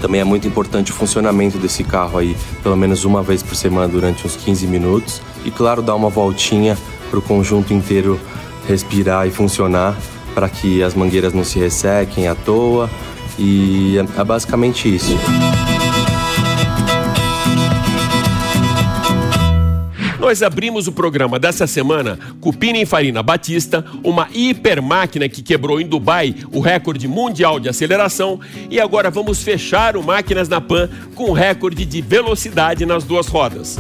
também 0.02 0.20
é 0.20 0.26
muito 0.26 0.46
importante 0.46 0.92
o 0.92 0.94
funcionamento 0.94 1.58
desse 1.58 1.86
carro 1.86 2.18
aí, 2.18 2.36
pelo 2.62 2.76
menos 2.76 3.06
uma 3.06 3.24
vez 3.24 3.42
por 3.42 3.56
semana 3.56 3.88
durante 3.88 4.28
uns 4.28 4.36
15 4.36 4.68
minutos. 4.68 5.22
E 5.46 5.50
claro, 5.50 5.82
dar 5.82 5.96
uma 5.96 6.10
voltinha 6.10 6.78
para 7.10 7.18
o 7.18 7.22
conjunto 7.22 7.74
inteiro 7.74 8.20
respirar 8.68 9.26
e 9.26 9.32
funcionar 9.32 9.98
para 10.36 10.50
que 10.50 10.84
as 10.84 10.94
mangueiras 10.94 11.34
não 11.34 11.46
se 11.46 11.58
ressequem 11.58 12.28
à 12.28 12.36
toa. 12.36 12.90
E 13.40 13.98
é, 13.98 14.20
é 14.20 14.24
basicamente 14.26 14.94
isso. 14.94 15.16
Nós 20.28 20.44
abrimos 20.44 20.88
o 20.88 20.92
programa 20.92 21.40
dessa 21.40 21.66
semana 21.66 22.20
com 22.42 22.52
Pina 22.52 22.86
Farina 22.86 23.24
Batista, 23.24 23.86
uma 24.04 24.28
hiper 24.34 24.82
máquina 24.82 25.30
que 25.30 25.42
quebrou 25.42 25.80
em 25.80 25.88
Dubai 25.88 26.36
o 26.52 26.60
recorde 26.60 27.08
mundial 27.08 27.62
de 27.62 27.70
aceleração, 27.70 28.38
e 28.70 28.78
agora 28.78 29.10
vamos 29.10 29.42
fechar 29.42 29.96
o 29.96 30.04
Máquinas 30.04 30.50
na 30.50 30.60
Pan 30.60 30.90
com 31.16 31.30
o 31.30 31.34
recorde 31.34 31.86
de 31.86 32.02
velocidade 32.02 32.86
nas 32.86 33.06
duas 33.06 33.28
rodas. 33.28 33.78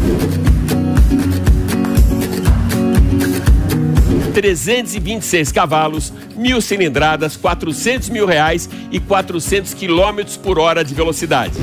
326 4.33 5.51
cavalos, 5.51 6.13
mil 6.33 6.61
cilindradas, 6.61 7.35
400 7.35 8.07
mil 8.07 8.25
reais 8.25 8.69
e 8.89 9.01
400 9.01 9.73
quilômetros 9.73 10.37
por 10.37 10.57
hora 10.57 10.81
de 10.81 10.93
velocidade. 10.95 11.55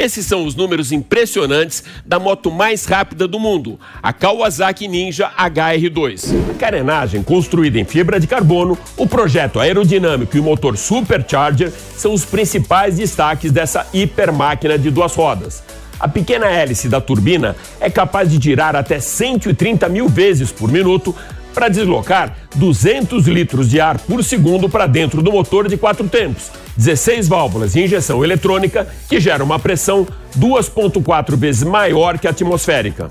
Esses 0.00 0.24
são 0.24 0.46
os 0.46 0.54
números 0.54 0.92
impressionantes 0.92 1.84
da 2.06 2.18
moto 2.18 2.50
mais 2.50 2.86
rápida 2.86 3.28
do 3.28 3.38
mundo, 3.38 3.78
a 4.02 4.14
Kawasaki 4.14 4.88
Ninja 4.88 5.30
HR2. 5.36 6.52
A 6.52 6.54
carenagem 6.54 7.22
construída 7.22 7.78
em 7.78 7.84
fibra 7.84 8.18
de 8.18 8.26
carbono, 8.26 8.78
o 8.96 9.06
projeto 9.06 9.60
aerodinâmico 9.60 10.34
e 10.34 10.40
o 10.40 10.42
motor 10.42 10.78
Supercharger 10.78 11.70
são 11.70 12.14
os 12.14 12.24
principais 12.24 12.96
destaques 12.96 13.52
dessa 13.52 13.86
hiper 13.92 14.32
máquina 14.32 14.78
de 14.78 14.90
duas 14.90 15.14
rodas. 15.14 15.62
A 16.00 16.08
pequena 16.08 16.46
hélice 16.46 16.88
da 16.88 16.98
turbina 16.98 17.54
é 17.78 17.90
capaz 17.90 18.30
de 18.30 18.42
girar 18.42 18.74
até 18.74 19.00
130 19.00 19.86
mil 19.90 20.08
vezes 20.08 20.50
por 20.50 20.72
minuto 20.72 21.14
para 21.54 21.68
deslocar 21.68 22.36
200 22.54 23.26
litros 23.26 23.68
de 23.68 23.80
ar 23.80 23.98
por 23.98 24.22
segundo 24.24 24.68
para 24.68 24.86
dentro 24.86 25.22
do 25.22 25.32
motor 25.32 25.68
de 25.68 25.76
quatro 25.76 26.08
tempos, 26.08 26.50
16 26.76 27.28
válvulas 27.28 27.74
e 27.74 27.82
injeção 27.82 28.24
eletrônica 28.24 28.86
que 29.08 29.20
gera 29.20 29.42
uma 29.42 29.58
pressão 29.58 30.06
2,4 30.38 31.36
vezes 31.36 31.62
maior 31.62 32.18
que 32.18 32.26
a 32.26 32.30
atmosférica. 32.30 33.10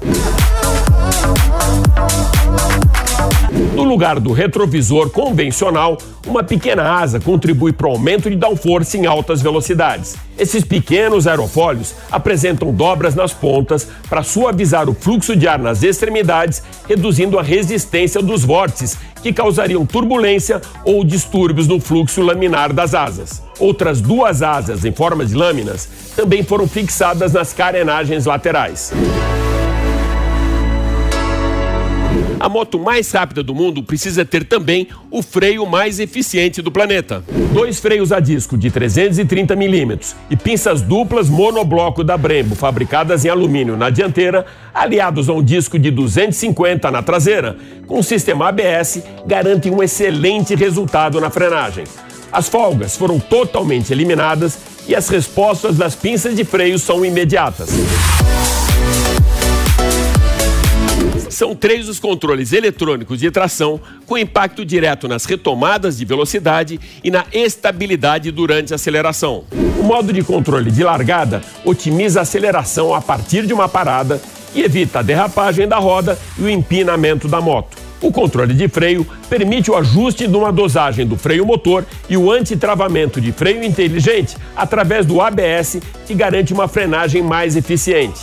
No 3.74 3.84
lugar 3.84 4.20
do 4.20 4.34
retrovisor 4.34 5.10
convencional, 5.10 5.98
uma 6.26 6.44
pequena 6.44 6.84
asa 6.84 7.20
contribui 7.20 7.72
para 7.72 7.88
o 7.88 7.92
aumento 7.92 8.30
de 8.30 8.36
downforce 8.36 8.98
em 8.98 9.06
altas 9.06 9.42
velocidades. 9.42 10.16
Esses 10.38 10.64
pequenos 10.64 11.28
aerofólios 11.28 11.94
apresentam 12.12 12.74
dobras 12.74 13.16
nas 13.16 13.32
pontas 13.32 13.88
para 14.10 14.24
suavizar 14.24 14.90
o 14.90 14.94
fluxo 14.94 15.36
de 15.36 15.48
ar 15.48 15.60
nas 15.60 15.84
extremidades, 15.84 16.64
reduzindo 16.88 17.38
a 17.38 17.44
resistência 17.44 18.22
dos 18.22 18.44
vórtices 18.44 18.98
que 19.22 19.32
causariam 19.32 19.86
turbulência 19.86 20.62
ou 20.84 21.04
distúrbios 21.04 21.68
no 21.68 21.80
fluxo 21.80 22.22
laminar 22.22 22.74
das 22.74 22.94
asas. 22.94 23.44
Outras 23.60 24.02
duas 24.02 24.42
asas 24.42 24.84
em 24.84 24.92
forma 24.92 25.26
de 25.26 25.36
lâminas 25.36 25.88
também 26.16 26.44
foram 26.44 26.68
fixadas 26.68 27.34
nas 27.34 27.54
carenagens 27.54 28.26
laterais. 28.26 28.92
A 32.40 32.48
moto 32.48 32.80
mais 32.80 33.12
rápida 33.12 33.44
do 33.44 33.54
mundo 33.54 33.84
precisa 33.84 34.24
ter 34.24 34.46
também 34.46 34.88
o 35.12 35.22
freio 35.22 35.66
mais 35.66 36.00
eficiente 36.00 36.62
do 36.62 36.72
planeta. 36.72 37.22
Dois 37.54 37.80
freios 37.80 38.14
a 38.14 38.22
disco 38.22 38.58
de 38.58 38.72
330 38.72 39.58
milímetros 39.58 40.16
e 40.30 40.38
pinças 40.38 40.82
duplas 40.82 41.28
monobloco 41.28 42.02
da 42.02 42.16
Brembo, 42.16 42.56
fabricadas 42.56 43.26
em 43.26 43.30
alumínio 43.30 43.76
na 43.76 43.90
dianteira, 43.90 44.46
aliados 44.74 45.28
a 45.28 45.34
um 45.34 45.44
disco 45.44 45.78
de 45.78 45.92
250 45.92 46.90
na 46.90 47.04
traseira, 47.04 47.58
com 47.86 48.02
sistema 48.02 48.48
ABS, 48.48 49.04
garantem 49.26 49.74
um 49.74 49.84
excelente 49.84 50.56
resultado 50.56 51.20
na 51.20 51.30
frenagem. 51.30 51.84
As 52.32 52.48
folgas 52.48 52.96
foram 52.96 53.20
totalmente 53.20 53.92
eliminadas 53.92 54.58
e 54.88 54.96
as 54.96 55.10
respostas 55.10 55.76
das 55.76 55.94
pinças 55.94 56.36
de 56.36 56.46
freio 56.46 56.80
são 56.80 57.04
imediatas. 57.04 57.70
São 61.40 61.56
três 61.56 61.88
os 61.88 62.02
controles 62.02 62.52
eletrônicos 62.52 63.18
de 63.18 63.32
tração 63.32 63.80
com 64.06 64.18
impacto 64.18 64.66
direto 64.66 65.08
nas 65.08 65.24
retomadas 65.24 65.98
de 65.98 66.04
velocidade 66.04 66.78
e 67.02 67.10
na 67.10 67.24
estabilidade 67.32 68.30
durante 68.30 68.74
a 68.74 68.76
aceleração. 68.76 69.46
O 69.80 69.84
modo 69.84 70.12
de 70.12 70.22
controle 70.22 70.70
de 70.70 70.84
largada 70.84 71.42
otimiza 71.64 72.20
a 72.20 72.24
aceleração 72.24 72.94
a 72.94 73.00
partir 73.00 73.48
de 73.48 73.54
uma 73.54 73.70
parada 73.70 74.22
e 74.54 74.62
evita 74.62 75.00
a 75.00 75.02
derrapagem 75.02 75.66
da 75.66 75.78
roda 75.78 76.20
e 76.38 76.42
o 76.42 76.50
empinamento 76.50 77.26
da 77.30 77.40
moto. 77.40 77.78
O 78.02 78.12
controle 78.12 78.54
de 78.54 78.68
freio 78.68 79.08
permite 79.30 79.72
o 79.72 79.78
ajuste 79.78 80.28
de 80.28 80.36
uma 80.36 80.52
dosagem 80.52 81.08
do 81.08 81.16
freio 81.16 81.46
motor 81.46 81.86
e 82.10 82.18
o 82.18 82.30
antitravamento 82.30 83.22
de 83.22 83.32
freio 83.32 83.64
inteligente 83.64 84.36
através 84.58 85.06
do 85.06 85.22
ABS, 85.22 85.78
que 86.06 86.14
garante 86.14 86.52
uma 86.52 86.68
frenagem 86.68 87.24
mais 87.24 87.56
eficiente. 87.56 88.20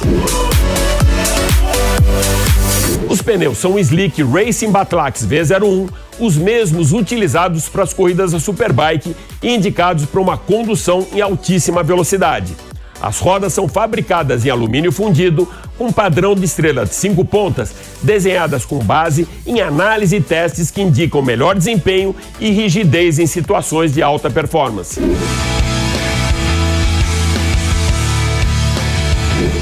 Os 3.09 3.23
pneus 3.23 3.59
são 3.59 3.79
Slick 3.79 4.21
Racing 4.23 4.71
Batlax 4.71 5.25
V01, 5.25 5.89
os 6.19 6.37
mesmos 6.37 6.93
utilizados 6.93 7.69
para 7.69 7.85
as 7.85 7.93
corridas 7.93 8.33
da 8.33 8.41
Superbike 8.41 9.15
e 9.43 9.55
indicados 9.55 10.05
para 10.07 10.21
uma 10.21 10.37
condução 10.37 11.07
em 11.13 11.21
altíssima 11.21 11.85
velocidade. 11.85 12.55
As 13.01 13.21
rodas 13.21 13.53
são 13.53 13.69
fabricadas 13.69 14.45
em 14.45 14.51
alumínio 14.51 14.91
fundido, 14.91 15.49
com 15.79 15.93
padrão 15.93 16.35
de 16.35 16.45
estrela 16.47 16.85
de 16.85 16.95
cinco 16.95 17.25
pontas, 17.25 17.73
desenhadas 18.03 18.65
com 18.65 18.79
base 18.79 19.29
em 19.47 19.61
análise 19.61 20.17
e 20.17 20.21
testes 20.21 20.71
que 20.71 20.83
indicam 20.83 21.23
melhor 21.23 21.55
desempenho 21.55 22.17
e 22.41 22.51
rigidez 22.51 23.19
em 23.19 23.27
situações 23.27 23.93
de 23.93 24.03
alta 24.03 24.31
performance. 24.31 24.99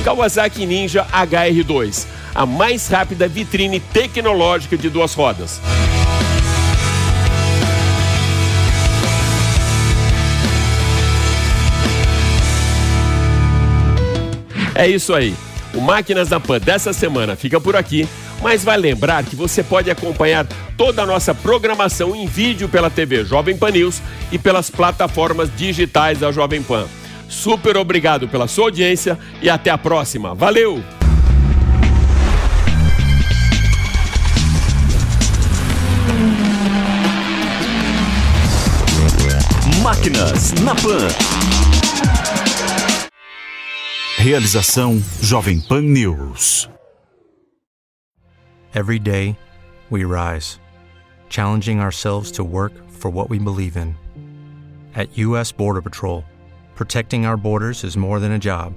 Kawasaki 0.05 0.65
Ninja 0.65 1.05
HR2 1.13 2.07
a 2.35 2.45
mais 2.45 2.89
rápida 2.89 3.29
vitrine 3.29 3.79
tecnológica 3.79 4.77
de 4.77 4.91
duas 4.91 5.15
rodas. 5.15 5.61
É 14.75 14.89
isso 14.89 15.15
aí. 15.15 15.35
O 15.73 15.81
Máquinas 15.81 16.29
da 16.29 16.41
Pan 16.41 16.59
dessa 16.59 16.93
semana 16.93 17.37
fica 17.37 17.61
por 17.61 17.77
aqui, 17.77 18.09
mas 18.43 18.65
vai 18.65 18.77
lembrar 18.77 19.25
que 19.25 19.37
você 19.37 19.63
pode 19.63 19.91
acompanhar 19.91 20.47
toda 20.77 21.03
a 21.03 21.07
nossa 21.07 21.35
programação 21.35 22.15
em 22.15 22.27
vídeo 22.27 22.69
pela 22.69 22.91
TV 22.91 23.25
Jovem 23.25 23.57
Pan 23.57 23.71
News 23.71 24.01
e 24.33 24.39
pelas 24.39 24.71
plataformas 24.71 25.49
digitais 25.57 26.19
da 26.19 26.33
Jovem 26.33 26.63
Pan. 26.63 26.87
Super 27.29 27.77
obrigado 27.77 28.29
pela 28.29 28.47
sua 28.47 28.67
audiência 28.67 29.19
e 29.41 29.49
até 29.49 29.71
a 29.71 29.79
próxima. 29.79 30.35
Valeu! 30.35 30.83
Máquinas 39.95 40.53
na 40.65 40.75
Pan. 40.75 41.09
Realização 44.19 44.99
Jovem 45.21 45.61
Pan 45.61 45.83
News. 45.83 46.69
Every 48.75 48.99
day, 48.99 49.37
we 49.91 50.05
rise, 50.05 50.59
challenging 51.29 51.79
ourselves 51.81 52.33
to 52.33 52.43
work 52.43 52.73
for 52.91 53.09
what 53.09 53.31
we 53.31 53.39
believe 53.39 53.77
in. 53.77 53.95
At 54.97 55.17
U.S. 55.17 55.53
Border 55.53 55.83
Patrol, 55.83 56.25
protecting 56.75 57.25
our 57.25 57.37
borders 57.37 57.85
is 57.85 57.97
more 57.97 58.19
than 58.19 58.33
a 58.33 58.39
job, 58.39 58.75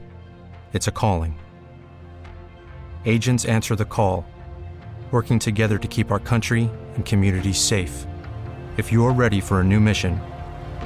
it's 0.73 0.87
a 0.87 0.91
calling. 0.91 1.35
Agents 3.05 3.45
answer 3.45 3.75
the 3.75 3.85
call, 3.85 4.23
working 5.11 5.39
together 5.39 5.79
to 5.79 5.87
keep 5.87 6.11
our 6.11 6.19
country 6.19 6.69
and 6.95 7.05
communities 7.05 7.57
safe. 7.57 8.05
If 8.77 8.91
you're 8.91 9.13
ready 9.13 9.41
for 9.41 9.61
a 9.61 9.63
new 9.63 9.79
mission, 9.79 10.21